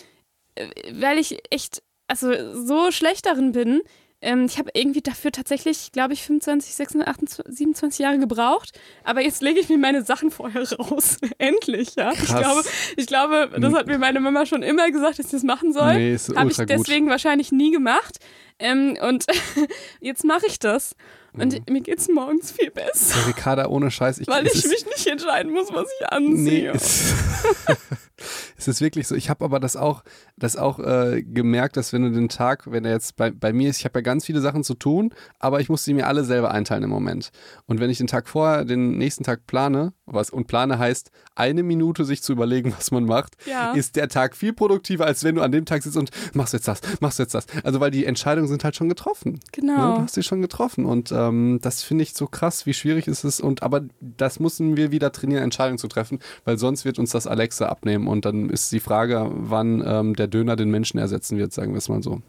[0.93, 3.81] weil ich echt also so schlecht darin bin.
[4.19, 8.71] Ähm, ich habe irgendwie dafür tatsächlich, glaube ich, 25, 26, 28, 27 Jahre gebraucht.
[9.03, 11.17] Aber jetzt lege ich mir meine Sachen vorher raus.
[11.37, 12.13] Endlich, ja.
[12.13, 12.23] Krass.
[12.27, 12.63] Ich glaube,
[12.95, 15.95] ich glaube, das hat mir meine Mama schon immer gesagt, dass ich das machen soll.
[15.95, 17.11] Nee, Habe ich deswegen gut.
[17.11, 18.17] wahrscheinlich nie gemacht.
[18.57, 19.25] Ähm, und
[19.99, 20.95] jetzt mache ich das.
[21.33, 21.73] Und mhm.
[21.73, 23.19] mir es morgens viel besser.
[23.19, 24.17] Ja, Ricarda, ohne Scheiß.
[24.17, 26.71] Ich, Weil ich mich nicht entscheiden muss, was ich ansehe.
[26.71, 27.75] Nee,
[28.67, 29.15] es ist wirklich so.
[29.15, 30.03] Ich habe aber das auch,
[30.37, 33.69] das auch äh, gemerkt, dass wenn du den Tag, wenn er jetzt bei, bei mir
[33.69, 36.23] ist, ich habe ja ganz viele Sachen zu tun, aber ich muss sie mir alle
[36.23, 37.31] selber einteilen im Moment.
[37.65, 41.63] Und wenn ich den Tag vorher, den nächsten Tag plane, was und plane heißt, eine
[41.63, 43.73] Minute sich zu überlegen, was man macht, ja.
[43.73, 46.67] ist der Tag viel produktiver, als wenn du an dem Tag sitzt und machst jetzt
[46.67, 47.45] das, machst jetzt das.
[47.63, 49.39] Also weil die Entscheidungen sind halt schon getroffen.
[49.51, 49.89] Genau.
[49.89, 49.95] Ne?
[49.95, 50.85] Du hast sie schon getroffen.
[50.85, 53.39] Und ähm, das finde ich so krass, wie schwierig ist es.
[53.39, 57.27] Und aber das müssen wir wieder trainieren, Entscheidungen zu treffen, weil sonst wird uns das
[57.27, 61.53] Alexa abnehmen und dann ist die Frage, wann ähm, der Döner den Menschen ersetzen wird,
[61.53, 62.21] sagen wir es mal so.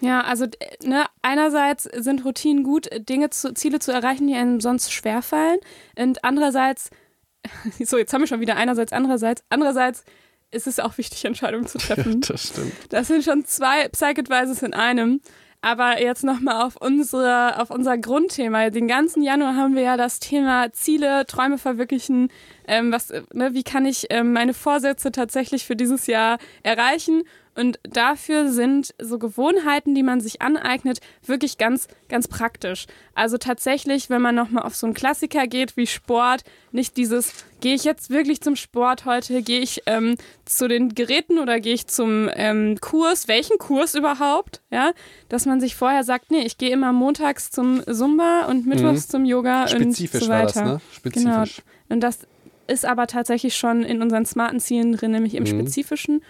[0.00, 0.46] Ja, also
[0.82, 5.58] ne, einerseits sind Routinen gut, Dinge zu, Ziele zu erreichen, die einem sonst schwerfallen.
[5.98, 6.90] Und andererseits,
[7.84, 10.04] so jetzt haben wir schon wieder einerseits, andererseits, andererseits
[10.50, 12.20] ist es auch wichtig, Entscheidungen zu treffen.
[12.22, 12.72] Ja, das stimmt.
[12.90, 15.20] Das sind schon zwei Psych-Advices in einem.
[15.60, 18.70] Aber jetzt nochmal auf, auf unser Grundthema.
[18.70, 22.28] Den ganzen Januar haben wir ja das Thema Ziele, Träume verwirklichen.
[22.66, 27.24] Ähm, was, ne, wie kann ich ähm, meine Vorsätze tatsächlich für dieses Jahr erreichen?
[27.58, 32.86] Und dafür sind so Gewohnheiten, die man sich aneignet, wirklich ganz, ganz praktisch.
[33.16, 37.74] Also tatsächlich, wenn man nochmal auf so einen Klassiker geht wie Sport, nicht dieses, gehe
[37.74, 41.88] ich jetzt wirklich zum Sport heute, gehe ich ähm, zu den Geräten oder gehe ich
[41.88, 44.92] zum ähm, Kurs, welchen Kurs überhaupt, ja,
[45.28, 49.10] dass man sich vorher sagt, nee, ich gehe immer montags zum Zumba und mittwochs mhm.
[49.10, 50.54] zum Yoga Spezifisch und so weiter.
[50.54, 50.80] War das, ne?
[50.92, 51.56] Spezifisch.
[51.56, 51.94] Genau.
[51.94, 52.20] Und das
[52.68, 55.48] ist aber tatsächlich schon in unseren smarten Zielen drin, nämlich im mhm.
[55.48, 56.22] Spezifischen.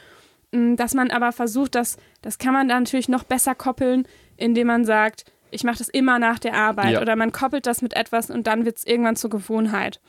[0.52, 4.68] Mm, dass man aber versucht, dass, das kann man dann natürlich noch besser koppeln, indem
[4.68, 7.00] man sagt, ich mache das immer nach der Arbeit ja.
[7.00, 10.00] oder man koppelt das mit etwas und dann wird es irgendwann zur Gewohnheit.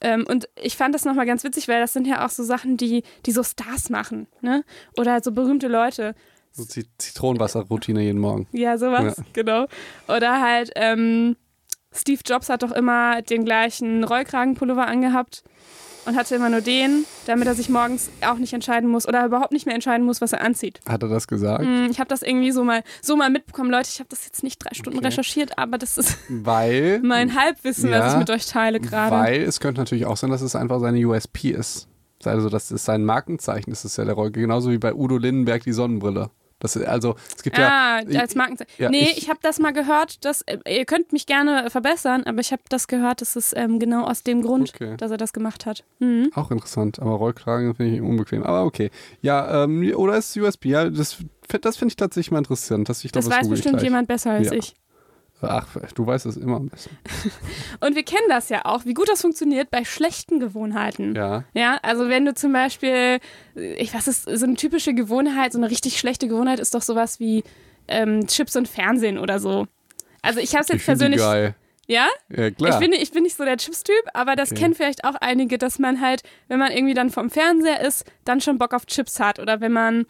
[0.00, 2.76] Ähm, und ich fand das nochmal ganz witzig, weil das sind ja auch so Sachen,
[2.76, 4.64] die, die so Stars machen, ne?
[4.98, 6.14] Oder so berühmte Leute.
[6.52, 8.46] So Zitronenwasserroutine jeden Morgen.
[8.52, 9.24] Ja, sowas, ja.
[9.32, 9.66] genau.
[10.08, 11.36] Oder halt, ähm,
[11.92, 15.44] Steve Jobs hat doch immer den gleichen Rollkragenpullover angehabt
[16.06, 19.52] und hatte immer nur den, damit er sich morgens auch nicht entscheiden muss oder überhaupt
[19.52, 20.80] nicht mehr entscheiden muss, was er anzieht.
[20.88, 21.64] Hat er das gesagt?
[21.64, 23.70] Mm, ich habe das irgendwie so mal, so mal mitbekommen.
[23.70, 25.08] Leute, ich habe das jetzt nicht drei Stunden okay.
[25.08, 29.16] recherchiert, aber das ist weil, mein Halbwissen, ja, was ich mit euch teile gerade.
[29.16, 31.88] Weil es könnte natürlich auch sein, dass es einfach seine USP ist.
[32.24, 34.30] Also das ist sein Markenzeichen, das ist ja der Roll.
[34.30, 36.30] Genauso wie bei Udo Lindenberg die Sonnenbrille.
[36.64, 38.20] Das, also, es gibt ah, ja.
[38.20, 38.72] als Markenzeichen.
[38.78, 42.22] Ja, nee, ich, ich habe das mal gehört, dass, äh, ihr könnt mich gerne verbessern,
[42.24, 44.96] aber ich habe das gehört, dass es ähm, genau aus dem Grund, okay.
[44.96, 45.84] dass er das gemacht hat.
[45.98, 46.30] Mhm.
[46.34, 48.42] Auch interessant, aber Rollkragen finde ich unbequem.
[48.42, 48.90] Aber okay.
[49.20, 50.64] Ja, ähm, oder ist USB?
[50.64, 51.18] Ja, das,
[51.60, 52.88] das finde ich tatsächlich mal interessant.
[52.88, 54.54] Dass ich das weiß bestimmt jemand besser als ja.
[54.54, 54.74] ich.
[55.42, 56.96] Ach, du weißt es immer am besten.
[57.80, 61.14] Und wir kennen das ja auch, wie gut das funktioniert bei schlechten Gewohnheiten.
[61.14, 61.44] Ja.
[61.54, 63.18] Ja, also wenn du zum Beispiel,
[63.54, 67.20] ich weiß, es so eine typische Gewohnheit, so eine richtig schlechte Gewohnheit ist doch sowas
[67.20, 67.44] wie
[67.88, 69.66] ähm, Chips und Fernsehen oder so.
[70.22, 71.20] Also ich habe es jetzt persönlich.
[71.20, 71.54] Geil.
[71.86, 72.08] Ja?
[72.30, 72.70] Ja, klar.
[72.70, 74.62] Ich bin, ich bin nicht so der Chips-Typ, aber das okay.
[74.62, 78.40] kennen vielleicht auch einige, dass man halt, wenn man irgendwie dann vom Fernseher ist, dann
[78.40, 79.38] schon Bock auf Chips hat.
[79.38, 80.06] Oder wenn man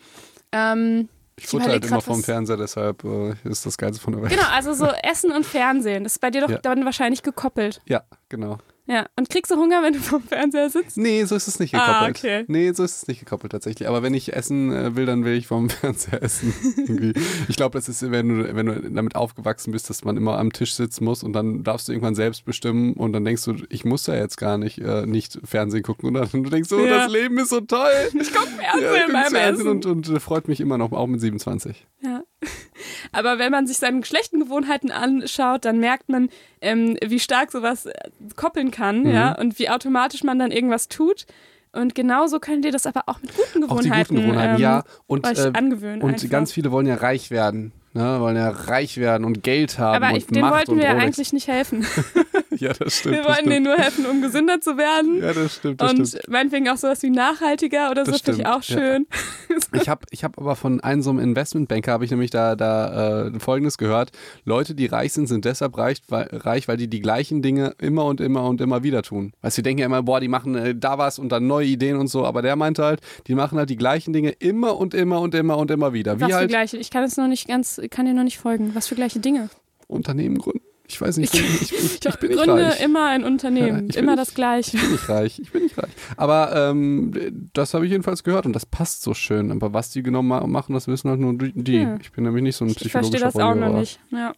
[0.52, 4.32] ähm, ich futter halt immer vom Fernseher, deshalb äh, ist das Geilste von der Welt.
[4.32, 6.04] Genau, also so Essen und Fernsehen.
[6.04, 6.58] Das ist bei dir doch ja.
[6.58, 7.80] dann wahrscheinlich gekoppelt.
[7.86, 8.58] Ja, genau.
[8.86, 10.98] Ja, und kriegst du Hunger, wenn du vom Fernseher sitzt?
[10.98, 11.96] Nee, so ist es nicht gekoppelt.
[11.96, 12.44] Ah, okay.
[12.48, 13.88] Nee, so ist es nicht gekoppelt tatsächlich.
[13.88, 16.52] Aber wenn ich essen äh, will, dann will ich vom Fernseher essen.
[17.48, 20.52] ich glaube, das ist, wenn du, wenn du damit aufgewachsen bist, dass man immer am
[20.52, 23.86] Tisch sitzen muss und dann darfst du irgendwann selbst bestimmen und dann denkst du, ich
[23.86, 26.08] muss ja jetzt gar nicht, äh, nicht Fernsehen gucken.
[26.08, 26.98] Und dann du denkst so, ja.
[26.98, 27.88] das Leben ist so toll.
[28.20, 31.22] Ich gucke Fernsehen ja, beim Fernsehen und, und, und freut mich immer noch, auch mit
[31.22, 31.86] 27.
[32.02, 32.22] Ja.
[33.12, 36.28] Aber wenn man sich seine schlechten Gewohnheiten anschaut, dann merkt man,
[36.60, 37.92] ähm, wie stark sowas äh,
[38.36, 39.10] koppeln kann, mhm.
[39.10, 41.26] ja, und wie automatisch man dann irgendwas tut.
[41.72, 44.60] Und genauso könnt ihr das aber auch mit guten Gewohnheiten, auch die guten Gewohnheiten ähm,
[44.60, 44.84] ja.
[45.06, 46.02] und, euch äh, angewöhnen.
[46.02, 46.28] Und einfach.
[46.28, 50.14] ganz viele wollen ja reich werden ne, wollen ja reich werden und Geld haben Aber
[50.14, 51.86] und denen Macht wollten wir ja eigentlich nicht helfen.
[52.50, 53.16] ja, das stimmt.
[53.16, 55.22] Wir wollten denen nur helfen, um gesünder zu werden.
[55.22, 55.80] Ja, das stimmt.
[55.80, 56.28] Das und stimmt.
[56.28, 59.06] meinetwegen auch sowas wie nachhaltiger oder das so, finde ich auch schön.
[59.48, 59.53] Ja.
[59.74, 63.26] Ich habe ich hab aber von einem so einem Investmentbanker, habe ich nämlich da, da
[63.26, 64.10] äh, Folgendes gehört.
[64.44, 68.04] Leute, die reich sind, sind deshalb reich weil, reich, weil die die gleichen Dinge immer
[68.04, 69.32] und immer und immer wieder tun.
[69.42, 71.66] Weißt du, die denken ja immer, boah, die machen äh, da was und dann neue
[71.66, 72.24] Ideen und so.
[72.24, 75.58] Aber der meinte halt, die machen halt die gleichen Dinge immer und immer und immer
[75.58, 76.20] und immer wieder.
[76.20, 76.76] Was wie halt, gleiche?
[76.76, 78.74] Ich kann es noch nicht ganz, kann dir noch nicht folgen.
[78.74, 79.50] Was für gleiche Dinge?
[79.86, 80.63] Unternehmen gründen.
[80.86, 82.82] Ich weiß nicht, ich, ich, ich, ich bin nicht reich.
[82.82, 84.76] immer ein Unternehmen, ja, immer nicht, das Gleiche.
[84.76, 85.90] Ich bin nicht reich, ich bin nicht reich.
[86.16, 89.50] Aber ähm, das habe ich jedenfalls gehört und das passt so schön.
[89.50, 91.82] Aber was die genau machen, das wissen halt nur die.
[91.82, 91.96] Ja.
[92.02, 93.98] Ich bin nämlich nicht so ein psychologischer Ich verstehe das auch noch nicht.
[94.10, 94.32] Ja.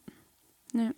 [0.72, 0.90] Nee.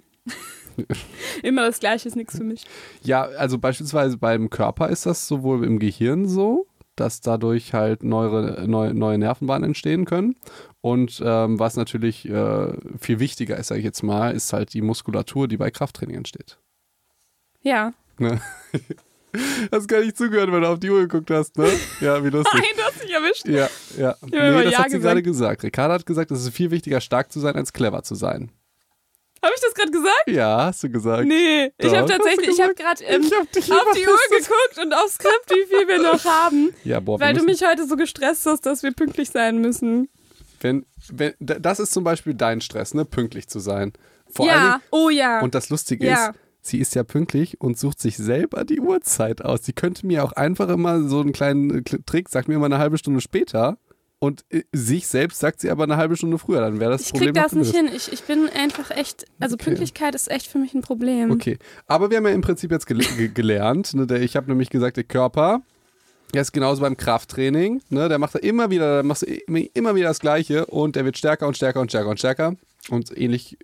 [1.42, 2.64] immer das Gleiche ist nichts für mich.
[3.02, 6.66] Ja, also beispielsweise beim Körper ist das sowohl im Gehirn so,
[7.00, 10.36] dass dadurch halt neue, neue, neue Nervenbahnen entstehen können.
[10.80, 14.82] Und ähm, was natürlich äh, viel wichtiger ist, sage ich jetzt mal, ist halt die
[14.82, 16.58] Muskulatur, die bei Krafttraining entsteht.
[17.62, 17.92] Ja.
[18.18, 18.40] Ne?
[19.72, 21.68] Hast gar nicht zugehört, wenn du auf die Uhr geguckt hast, ne?
[22.00, 22.54] Ja, wie lustig.
[22.54, 23.46] Nein, du hast dich erwischt.
[23.46, 23.68] Ja,
[23.98, 24.16] ja.
[24.22, 25.62] Nee, das ja hat sie gerade gesagt.
[25.62, 28.50] Ricarda hat gesagt, es ist viel wichtiger, stark zu sein, als clever zu sein.
[29.42, 30.24] Habe ich das gerade gesagt?
[30.26, 31.26] Ja, hast du gesagt.
[31.26, 34.92] Nee, Doch, ich habe tatsächlich, ich habe gerade ähm, hab auf die Uhr geguckt und
[34.92, 36.74] aufs Skript, wie viel wir noch haben.
[36.84, 40.08] Ja, boah, weil du mich heute so gestresst hast, dass wir pünktlich sein müssen.
[40.60, 43.04] Wenn, wenn, das ist zum Beispiel dein Stress, ne?
[43.04, 43.92] Pünktlich zu sein.
[44.30, 45.40] Vor ja, allem, oh ja.
[45.40, 46.28] Und das Lustige ja.
[46.28, 49.64] ist, sie ist ja pünktlich und sucht sich selber die Uhrzeit aus.
[49.64, 52.98] Sie könnte mir auch einfach immer so einen kleinen Trick, sagt mir immer eine halbe
[52.98, 53.78] Stunde später
[54.20, 57.10] und äh, sich selbst sagt sie aber eine halbe Stunde früher, dann wäre das ich
[57.10, 57.30] Problem.
[57.30, 57.90] Ich krieg das nicht hin.
[57.94, 59.64] Ich, ich bin einfach echt, also okay.
[59.64, 61.30] Pünktlichkeit ist echt für mich ein Problem.
[61.30, 62.98] Okay, aber wir haben ja im Prinzip jetzt gel
[63.32, 63.94] gelernt.
[63.94, 65.62] Ne, ich habe nämlich gesagt, der Körper,
[66.34, 67.80] der ist genauso beim Krafttraining.
[67.90, 71.46] Ne, der macht immer wieder, der macht immer wieder das Gleiche und der wird stärker
[71.46, 72.56] und stärker und stärker und stärker.
[72.90, 73.58] Und ähnlich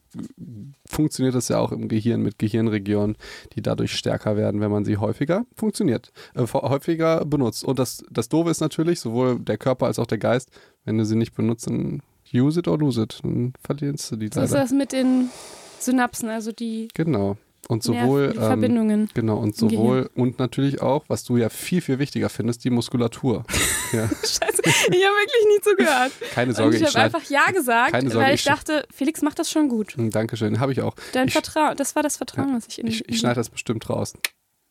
[0.87, 3.17] funktioniert das ja auch im Gehirn mit Gehirnregionen,
[3.55, 7.65] die dadurch stärker werden, wenn man sie häufiger funktioniert, äh, häufiger benutzt.
[7.65, 10.51] Und das, das Doofe ist natürlich, sowohl der Körper als auch der Geist,
[10.85, 12.03] wenn du sie nicht benutzt, dann
[12.33, 14.47] use it or lose it, dann verlierst du die leider.
[14.47, 15.31] So ist das mit den
[15.79, 16.89] Synapsen, also die.
[16.95, 17.37] Genau.
[17.69, 19.01] Und sowohl Verbindungen.
[19.03, 22.71] Ähm, genau, und sowohl und natürlich auch, was du ja viel, viel wichtiger findest, die
[22.71, 23.45] Muskulatur.
[23.93, 24.09] ja.
[24.09, 26.13] Scheiße, ich habe wirklich nie zugehört.
[26.33, 29.23] Keine Sorge, und ich, ich habe einfach Ja gesagt, Sorge, weil ich, ich dachte, Felix
[29.23, 29.97] macht das schon gut.
[29.97, 30.95] Hm, Dankeschön, habe ich auch.
[31.13, 33.89] Dein Vertrauen, das war das Vertrauen, ja, was ich in Ich, ich schneide das bestimmt
[33.89, 34.15] raus.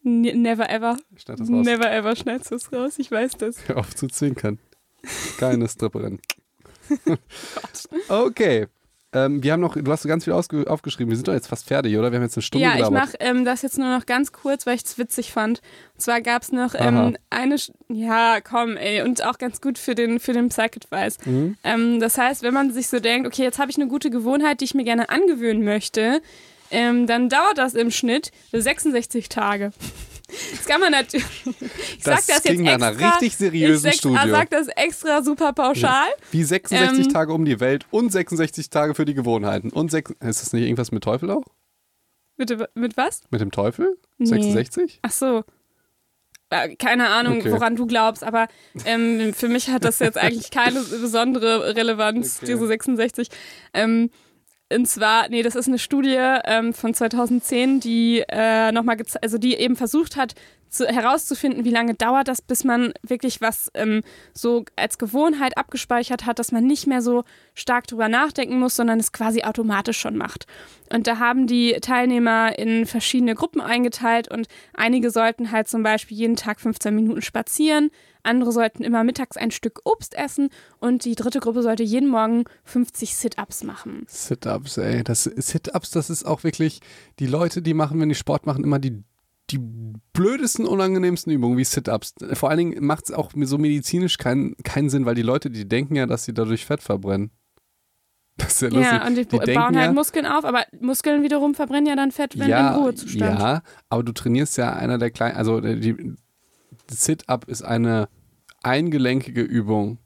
[0.03, 0.97] Never ever.
[1.15, 1.47] Ich das raus.
[1.49, 3.67] Never ever schneidest du es raus, ich weiß das.
[3.67, 4.59] Hör auf zu zwinkern.
[5.37, 6.19] Keine Stripperin.
[8.09, 8.67] okay.
[9.13, 11.09] Ähm, wir haben noch, du hast ganz viel aufgeschrieben.
[11.09, 12.11] Wir sind doch jetzt fast fertig, oder?
[12.11, 14.65] Wir haben jetzt eine Stunde Ja, ich mache ähm, das jetzt nur noch ganz kurz,
[14.65, 15.61] weil ich es witzig fand.
[15.93, 17.55] Und zwar gab es noch ähm, eine,
[17.89, 21.17] ja, komm, ey, und auch ganz gut für den, für den Psych-Advice.
[21.25, 21.55] Mhm.
[21.63, 24.61] Ähm, das heißt, wenn man sich so denkt, okay, jetzt habe ich eine gute Gewohnheit,
[24.61, 26.21] die ich mir gerne angewöhnen möchte,
[26.71, 29.71] ähm, dann dauert das im Schnitt 66 Tage.
[30.27, 31.25] Das kann man natürlich.
[31.97, 34.17] Ich das sag das jetzt extra, einer richtig seriösen ich Studie.
[34.25, 36.09] Ich sag das extra super pauschal.
[36.31, 39.69] Wie 66 ähm, Tage um die Welt und 66 Tage für die Gewohnheiten.
[39.69, 41.45] Und sechs, ist das nicht irgendwas mit Teufel auch?
[42.35, 43.21] Mit, mit was?
[43.29, 43.97] Mit dem Teufel?
[44.17, 44.25] Nee.
[44.25, 44.99] 66?
[45.01, 45.43] Ach so.
[46.49, 47.51] Äh, keine Ahnung, okay.
[47.51, 48.47] woran du glaubst, aber
[48.85, 52.53] ähm, für mich hat das jetzt eigentlich keine besondere Relevanz, okay.
[52.53, 53.29] diese 66.
[53.73, 54.09] Ähm,
[54.73, 59.55] und zwar, nee, das ist eine Studie ähm, von 2010, die äh, nochmal, also die
[59.55, 60.35] eben versucht hat,
[60.73, 64.01] zu, herauszufinden, wie lange dauert das, bis man wirklich was ähm,
[64.33, 68.99] so als Gewohnheit abgespeichert hat, dass man nicht mehr so stark drüber nachdenken muss, sondern
[68.99, 70.47] es quasi automatisch schon macht.
[70.91, 76.17] Und da haben die Teilnehmer in verschiedene Gruppen eingeteilt und einige sollten halt zum Beispiel
[76.17, 77.91] jeden Tag 15 Minuten spazieren,
[78.23, 80.49] andere sollten immer mittags ein Stück Obst essen
[80.79, 84.05] und die dritte Gruppe sollte jeden Morgen 50 Sit-Ups machen.
[84.07, 85.03] Sit-Ups, ey.
[85.03, 86.79] Das Sit-Ups, das ist auch wirklich
[87.19, 89.03] die Leute, die machen, wenn die Sport machen, immer die
[89.49, 89.59] die
[90.13, 92.15] blödesten, unangenehmsten Übungen wie Sit-Ups.
[92.33, 95.67] Vor allen Dingen macht es auch so medizinisch keinen keinen Sinn, weil die Leute, die
[95.67, 97.31] denken ja, dass sie dadurch Fett verbrennen.
[98.35, 98.91] Das ist ja, lustig.
[98.91, 102.11] ja und die, die bauen halt ja, Muskeln auf, aber Muskeln wiederum verbrennen ja dann
[102.11, 103.39] Fett, wenn ja, im Ruhezustand.
[103.39, 106.15] Ja, aber du trainierst ja einer der kleinen, also die,
[106.89, 108.09] Sit-Up ist eine
[108.61, 109.99] eingelenkige Übung.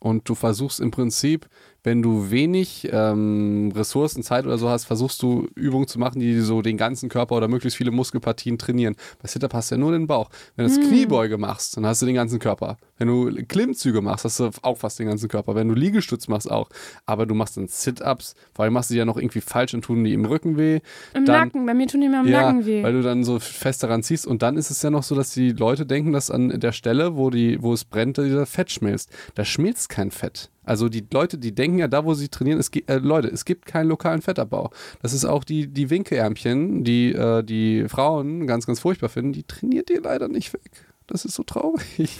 [0.00, 1.48] Und du versuchst im Prinzip
[1.84, 6.40] wenn du wenig ähm, Ressourcen, Zeit oder so hast, versuchst du Übungen zu machen, die
[6.40, 8.96] so den ganzen Körper oder möglichst viele Muskelpartien trainieren.
[9.22, 10.28] Bei Sit-Up hast du ja nur den Bauch.
[10.56, 10.88] Wenn du das mm.
[10.88, 12.78] Kniebeuge machst, dann hast du den ganzen Körper.
[12.98, 15.54] Wenn du Klimmzüge machst, hast du auch fast den ganzen Körper.
[15.54, 16.68] Wenn du Liegestütz machst, auch.
[17.06, 19.82] Aber du machst dann Sit-Ups, vor allem machst du die ja noch irgendwie falsch und
[19.82, 20.80] tun die im Rücken weh.
[21.14, 22.82] Im dann, Nacken, bei mir tun die immer im ja, Nacken weh.
[22.82, 24.26] Weil du dann so fest daran ziehst.
[24.26, 27.16] Und dann ist es ja noch so, dass die Leute denken, dass an der Stelle,
[27.16, 29.10] wo, die, wo es brennt, dieser Fett schmilzt.
[29.36, 30.50] Da schmilzt kein Fett.
[30.68, 33.66] Also die Leute, die denken ja, da wo sie trainieren, es äh, Leute, es gibt
[33.66, 34.70] keinen lokalen Fettabbau.
[35.02, 39.44] Das ist auch die, die Winkeärmchen, die äh, die Frauen ganz, ganz furchtbar finden, die
[39.44, 40.87] trainiert ihr leider nicht weg.
[41.08, 41.84] Das ist so traurig.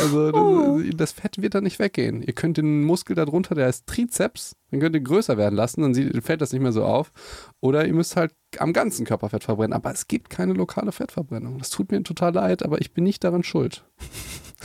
[0.00, 0.80] Also oh.
[0.80, 2.22] das, das, Fett wird da nicht weggehen.
[2.22, 5.94] Ihr könnt den Muskel darunter, der heißt Trizeps, den könnt ihr größer werden lassen, dann
[5.94, 7.12] sieht, fällt das nicht mehr so auf.
[7.60, 9.72] Oder ihr müsst halt am ganzen Körper Fett verbrennen.
[9.72, 11.58] Aber es gibt keine lokale Fettverbrennung.
[11.58, 13.84] Das tut mir total leid, aber ich bin nicht daran schuld.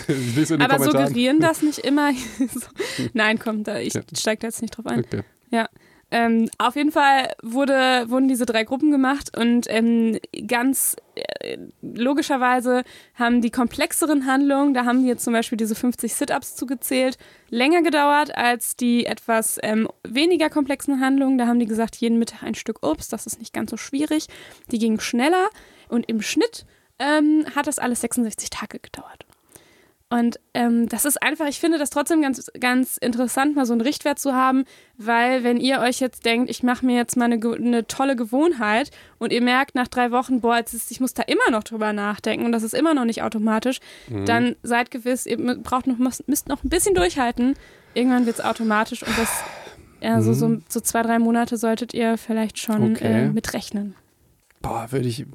[0.60, 2.12] aber suggerieren das nicht immer.
[3.14, 4.02] Nein, komm, da, ich ja.
[4.14, 5.00] steige da jetzt nicht drauf ein.
[5.00, 5.22] Okay.
[5.52, 5.68] Ja.
[6.12, 12.84] Ähm, auf jeden Fall wurde, wurden diese drei Gruppen gemacht und ähm, ganz äh, logischerweise
[13.16, 17.18] haben die komplexeren Handlungen, da haben die jetzt zum Beispiel diese 50 Sit-Ups zugezählt,
[17.50, 21.38] länger gedauert als die etwas ähm, weniger komplexen Handlungen.
[21.38, 24.28] Da haben die gesagt, jeden Mittag ein Stück Obst, das ist nicht ganz so schwierig.
[24.72, 25.50] Die gingen schneller
[25.90, 26.66] und im Schnitt
[27.00, 29.25] ähm, hat das alles 66 Tage gedauert.
[30.08, 33.82] Und ähm, das ist einfach, ich finde das trotzdem ganz, ganz interessant, mal so einen
[33.82, 34.66] Richtwert zu haben,
[34.98, 38.92] weil wenn ihr euch jetzt denkt, ich mache mir jetzt mal eine, eine, tolle Gewohnheit
[39.18, 41.92] und ihr merkt nach drei Wochen, boah, jetzt ist, ich muss da immer noch drüber
[41.92, 44.26] nachdenken und das ist immer noch nicht automatisch, mhm.
[44.26, 47.56] dann seid gewiss, ihr braucht noch, müsst noch ein bisschen durchhalten.
[47.96, 49.44] Irgendwann wird es automatisch und das,
[50.02, 50.64] ja, so, so, mhm.
[50.70, 53.24] so, zwei, drei Monate solltet ihr vielleicht schon okay.
[53.24, 53.96] äh, mitrechnen.
[54.62, 55.26] Boah, würde ich,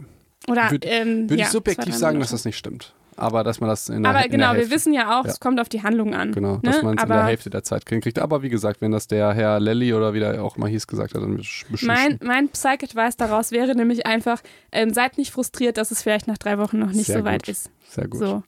[0.46, 3.68] Oder, würd, ähm, würd ja, ich subjektiv sagen, dass das nicht stimmt aber dass man
[3.68, 5.30] das in der Aber genau, wir wissen ja auch, ja.
[5.30, 6.32] es kommt auf die Handlung an.
[6.32, 6.60] Genau, ne?
[6.62, 8.18] dass man es in der Hälfte der Zeit kriegt.
[8.18, 11.14] Aber wie gesagt, wenn das der Herr Lelly oder wie der auch mal hieß gesagt
[11.14, 11.82] hat, dann bestimmt.
[11.82, 14.40] Mein, mein Psych-Advice daraus wäre nämlich einfach,
[14.72, 17.48] ähm, seid nicht frustriert, dass es vielleicht nach drei Wochen noch nicht Sehr so weit
[17.48, 17.70] ist.
[17.88, 18.20] Sehr gut.
[18.20, 18.42] So,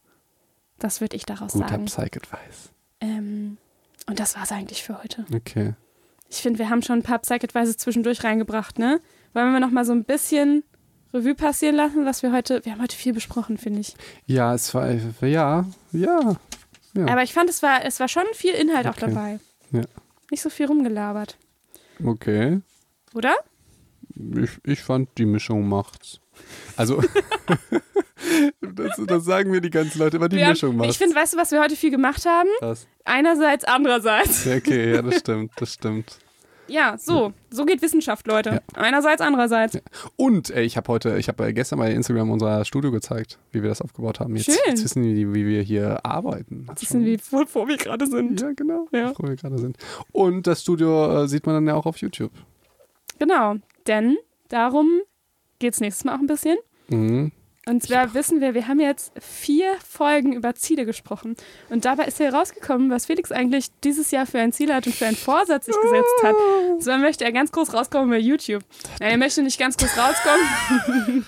[0.79, 1.85] das würde ich daraus Guter sagen.
[1.85, 2.70] Guter Psych-Advice.
[3.01, 3.59] Ähm,
[4.09, 5.25] und das war es eigentlich für heute.
[5.35, 5.75] Okay.
[6.29, 9.01] Ich finde, wir haben schon ein paar Psych-Advices zwischendurch reingebracht, ne?
[9.35, 10.64] Wollen wir noch mal so ein bisschen
[11.15, 13.95] Revue passieren lassen, was wir heute, wir haben heute viel besprochen, finde ich.
[14.27, 16.37] Ja, es war, ja, ja,
[16.95, 17.07] ja.
[17.07, 18.89] Aber ich fand, es war, es war schon viel Inhalt okay.
[18.89, 19.41] auch dabei.
[19.71, 19.83] Ja.
[20.31, 21.37] Nicht so viel rumgelabert.
[22.03, 22.61] Okay.
[23.15, 23.35] Oder?
[24.37, 26.21] Ich, ich fand, die Mischung macht's.
[26.77, 27.03] Also,
[28.61, 30.93] das, das, sagen mir die ganzen Leute, immer die wir Mischung macht's.
[30.93, 32.49] Ich finde, weißt du, was wir heute viel gemacht haben?
[32.61, 32.87] Was?
[33.05, 34.47] Einerseits, andererseits.
[34.47, 36.19] Okay, ja, das stimmt, das stimmt.
[36.73, 37.35] Ja, so.
[37.51, 38.51] So geht Wissenschaft, Leute.
[38.51, 38.61] Ja.
[38.75, 39.75] Einerseits, andererseits.
[39.75, 39.81] Ja.
[40.16, 43.68] Und ey, ich habe heute, ich habe gestern bei Instagram unser Studio gezeigt, wie wir
[43.68, 44.35] das aufgebaut haben.
[44.37, 44.57] Jetzt, Schön.
[44.66, 46.66] jetzt wissen wir, wie wir hier arbeiten.
[46.70, 48.41] Jetzt wissen wir, froh wir gerade sind.
[48.41, 48.89] Ja, genau.
[48.91, 49.12] Ja.
[49.12, 49.77] Froh wir gerade sind.
[50.12, 52.33] Und das Studio äh, sieht man dann ja auch auf YouTube.
[53.18, 53.57] Genau.
[53.87, 54.16] Denn
[54.49, 54.89] darum
[55.59, 56.57] geht es nächstes Mal auch ein bisschen.
[56.89, 57.33] Mhm.
[57.65, 61.37] Und zwar wissen wir, wir haben jetzt vier Folgen über Ziele gesprochen.
[61.71, 65.07] Und dabei ist herausgekommen, was Felix eigentlich dieses Jahr für ein Ziel hat und für
[65.07, 66.35] einen Vorsatz sich gesetzt hat.
[66.73, 68.65] Und zwar möchte er ganz groß rauskommen bei YouTube.
[69.01, 71.25] Ja, er möchte nicht ganz groß rauskommen.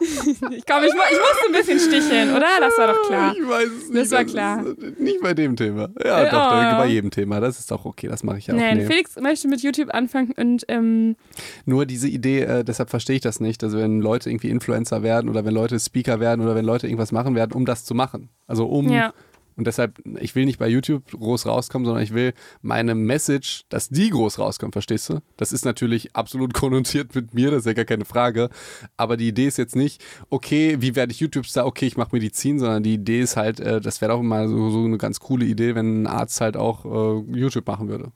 [0.50, 2.46] ich glaube, ich, ich musste ein bisschen sticheln, oder?
[2.60, 3.34] Das war doch klar.
[3.36, 4.00] Ich weiß es nicht.
[4.00, 4.64] Das war klar.
[4.98, 5.90] Nicht bei dem Thema.
[6.02, 6.78] Ja, äh, doch, oh.
[6.78, 7.40] bei jedem Thema.
[7.40, 8.58] Das ist doch okay, das mache ich ja auch.
[8.58, 8.86] Nein, nee.
[8.86, 10.64] Felix möchte mit YouTube anfangen und.
[10.68, 11.16] Ähm,
[11.64, 13.62] Nur diese Idee, äh, deshalb verstehe ich das nicht.
[13.62, 16.86] Also, wenn Leute irgendwie Influencer werden oder wenn Leute Leute Speaker werden oder wenn Leute
[16.86, 18.28] irgendwas machen werden, um das zu machen.
[18.46, 18.88] Also um.
[18.88, 19.12] Ja.
[19.56, 23.88] Und deshalb, ich will nicht bei YouTube groß rauskommen, sondern ich will meine Message, dass
[23.88, 25.20] die groß rauskommt, verstehst du?
[25.38, 28.50] Das ist natürlich absolut konnotiert mit mir, das ist ja gar keine Frage.
[28.98, 31.64] Aber die Idee ist jetzt nicht, okay, wie werde ich YouTube-Star?
[31.66, 34.68] Okay, ich mache Medizin, sondern die Idee ist halt, äh, das wäre auch immer so,
[34.68, 38.12] so, eine ganz coole Idee, wenn ein Arzt halt auch äh, YouTube machen würde.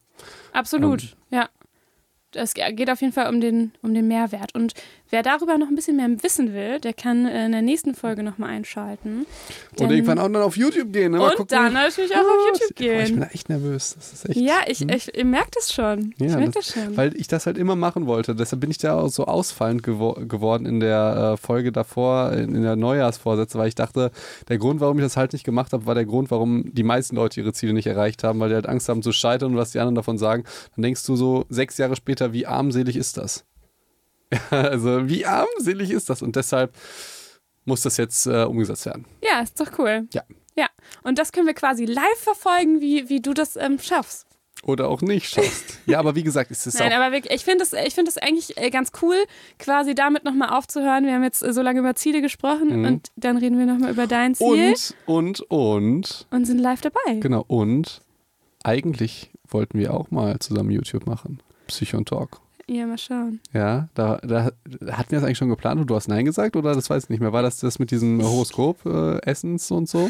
[0.53, 1.49] Absolut, ähm, ja
[2.35, 4.55] es geht auf jeden Fall um den, um den Mehrwert.
[4.55, 4.75] Und
[5.11, 8.51] wer darüber noch ein bisschen mehr wissen will, der kann in der nächsten Folge nochmal
[8.51, 9.27] einschalten.
[9.79, 11.13] Und irgendwann auch dann auf YouTube gehen.
[11.13, 11.21] Ne?
[11.21, 12.99] und dann natürlich auch oh, auf YouTube gehen.
[12.99, 13.95] Oh, ich bin da echt nervös.
[13.95, 14.89] Das ist echt, ja, ich, hm?
[14.91, 16.15] ich, ich merke das schon.
[16.19, 16.97] Ja, ich merke das, das, schon.
[16.97, 18.35] Weil ich das halt immer machen wollte.
[18.35, 22.55] Deshalb bin ich da auch so ausfallend gewo geworden in der äh, Folge davor, in,
[22.55, 24.11] in der Neujahrsvorsätze, weil ich dachte,
[24.49, 27.17] der Grund, warum ich das halt nicht gemacht habe, war der Grund, warum die meisten
[27.17, 29.73] Leute ihre Ziele nicht erreicht haben, weil die halt Angst haben zu scheitern und was
[29.73, 30.45] die anderen davon sagen.
[30.77, 33.45] Dann denkst du so sechs Jahre später, später, wie armselig ist das?
[34.51, 36.23] also, wie armselig ist das?
[36.23, 36.75] Und deshalb
[37.65, 39.07] muss das jetzt äh, umgesetzt werden.
[39.23, 40.07] Ja, ist doch cool.
[40.13, 40.23] Ja.
[40.57, 40.67] Ja.
[41.03, 44.27] Und das können wir quasi live verfolgen, wie, wie du das ähm, schaffst.
[44.63, 45.79] Oder auch nicht schaffst.
[45.87, 48.69] ja, aber wie gesagt, ist es Nein, aber wirklich, ich finde es find eigentlich äh,
[48.69, 49.17] ganz cool,
[49.59, 51.07] quasi damit nochmal aufzuhören.
[51.07, 52.85] Wir haben jetzt äh, so lange über Ziele gesprochen mhm.
[52.85, 54.75] und dann reden wir nochmal über dein Ziel.
[55.07, 56.27] Und, und, und.
[56.31, 57.21] Und sind live dabei.
[57.21, 58.03] Genau, und
[58.63, 61.41] eigentlich wollten wir auch mal zusammen YouTube machen.
[61.71, 62.41] Psychon Talk.
[62.67, 63.41] Ja, mal schauen.
[63.53, 66.75] Ja, da, da hatten wir das eigentlich schon geplant und du hast Nein gesagt oder
[66.75, 67.33] das weiß ich nicht mehr.
[67.33, 69.19] War das das mit diesem Horoskop, äh,
[69.71, 70.09] und so?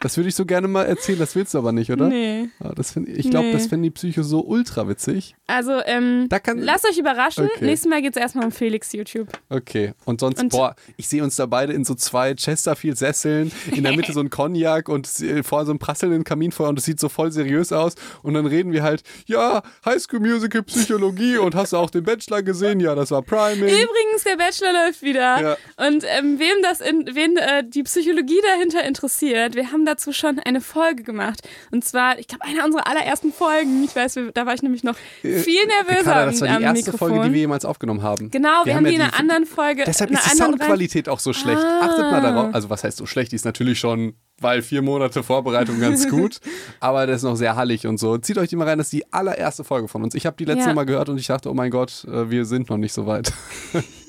[0.00, 2.08] Das würde ich so gerne mal erzählen, das willst du aber nicht, oder?
[2.08, 2.48] Nee.
[2.62, 3.52] Ja, das find, ich glaube, nee.
[3.52, 5.34] das finden die Psycho so ultra witzig.
[5.48, 7.46] Also, ähm, lasst euch überraschen.
[7.46, 7.64] Okay.
[7.64, 9.28] Nächstes Mal geht es erstmal um Felix YouTube.
[9.48, 9.94] Okay.
[10.04, 13.96] Und sonst, und boah, ich sehe uns da beide in so zwei Chesterfield-Sesseln, in der
[13.96, 15.08] Mitte so ein Cognac und
[15.42, 17.94] vor so einem prasselnden Kaminfeuer und es sieht so voll seriös aus.
[18.22, 22.42] Und dann reden wir halt, ja, Highschool Musical Psychologie und hast du auch den Bachelor
[22.42, 22.78] gesehen?
[22.80, 23.64] Ja, das war Priming.
[23.64, 25.40] Übrigens, der Bachelor läuft wieder.
[25.40, 25.56] Ja.
[25.88, 30.38] Und ähm, wem das in, wen äh, die Psychologie dahinter interessiert, wir haben dazu schon
[30.38, 31.40] eine Folge gemacht.
[31.70, 33.84] Und zwar, ich glaube, eine unserer allerersten Folgen.
[33.84, 36.12] Ich weiß, da war ich nämlich noch äh, viel nervöser.
[36.12, 37.08] Kada, das war die erste Mikrofon.
[37.10, 38.30] Folge, die wir jemals aufgenommen haben.
[38.30, 39.84] Genau, wir, wir haben, die in einer anderen Folge.
[39.86, 41.62] Deshalb ist die Soundqualität auch so schlecht.
[41.62, 41.80] Ah.
[41.82, 42.54] Achtet mal darauf.
[42.54, 43.32] Also, was heißt so schlecht?
[43.32, 46.40] Die ist natürlich schon weil vier Monate Vorbereitung ganz gut,
[46.80, 48.18] aber das ist noch sehr hallig und so.
[48.18, 50.14] Zieht euch die mal rein, das ist die allererste Folge von uns.
[50.14, 50.74] Ich habe die letzte ja.
[50.74, 53.32] Mal gehört und ich dachte, oh mein Gott, äh, wir sind noch nicht so weit.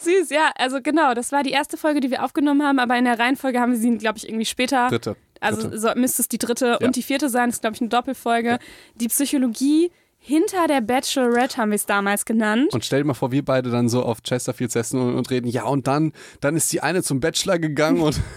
[0.00, 3.04] Süß, ja, also genau, das war die erste Folge, die wir aufgenommen haben, aber in
[3.04, 4.88] der Reihenfolge haben wir sie, glaube ich, irgendwie später.
[4.88, 5.16] Dritte.
[5.40, 6.86] Also so, müsste es die dritte ja.
[6.86, 8.48] und die vierte sein, das ist, glaube ich, eine Doppelfolge.
[8.48, 8.58] Ja.
[8.96, 12.72] Die Psychologie hinter der Bachelorette haben wir es damals genannt.
[12.74, 15.48] Und stell dir mal vor, wir beide dann so auf Chesterfields essen und, und reden,
[15.48, 18.20] ja, und dann, dann ist die eine zum Bachelor gegangen und.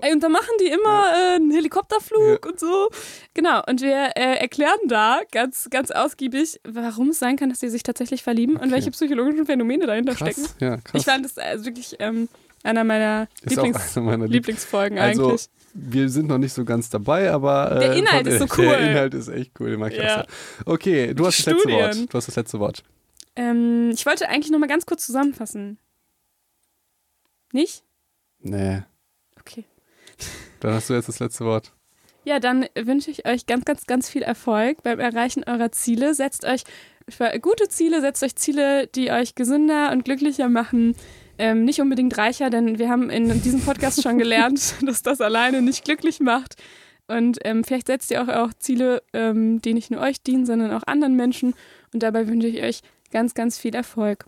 [0.00, 2.88] Ey, und da machen die immer äh, einen Helikopterflug und so.
[3.34, 7.68] Genau, und wir äh, erklären da ganz, ganz ausgiebig, warum es sein kann, dass sie
[7.68, 8.64] sich tatsächlich verlieben okay.
[8.64, 10.30] und welche psychologischen Phänomene dahinter krass.
[10.30, 10.48] stecken.
[10.60, 11.00] Ja, krass.
[11.00, 12.28] Ich fand das also wirklich ähm,
[12.62, 15.48] einer meiner, Lieblings einer meiner Lieblingsfolgen also, eigentlich.
[15.72, 17.72] Wir sind noch nicht so ganz dabei, aber.
[17.76, 18.68] Äh, der Inhalt von, ist so cool.
[18.68, 20.22] Der Inhalt ist echt cool, den mag ich ja.
[20.22, 20.26] auch
[20.64, 20.72] so.
[20.72, 22.12] Okay, du hast das letzte Wort.
[22.12, 22.82] Du hast das letzte Wort.
[23.36, 25.78] Ähm, ich wollte eigentlich noch mal ganz kurz zusammenfassen.
[27.52, 27.82] Nicht?
[28.40, 28.82] Nee.
[30.60, 31.72] Dann hast du jetzt das letzte Wort.
[32.24, 36.14] Ja, dann wünsche ich euch ganz, ganz, ganz viel Erfolg beim Erreichen eurer Ziele.
[36.14, 36.64] Setzt euch
[37.40, 40.94] gute Ziele, setzt euch Ziele, die euch gesünder und glücklicher machen.
[41.38, 45.62] Ähm, nicht unbedingt reicher, denn wir haben in diesem Podcast schon gelernt, dass das alleine
[45.62, 46.56] nicht glücklich macht.
[47.08, 50.70] Und ähm, vielleicht setzt ihr auch, auch Ziele, ähm, die nicht nur euch dienen, sondern
[50.72, 51.54] auch anderen Menschen.
[51.92, 54.18] Und dabei wünsche ich euch ganz, ganz viel Erfolg.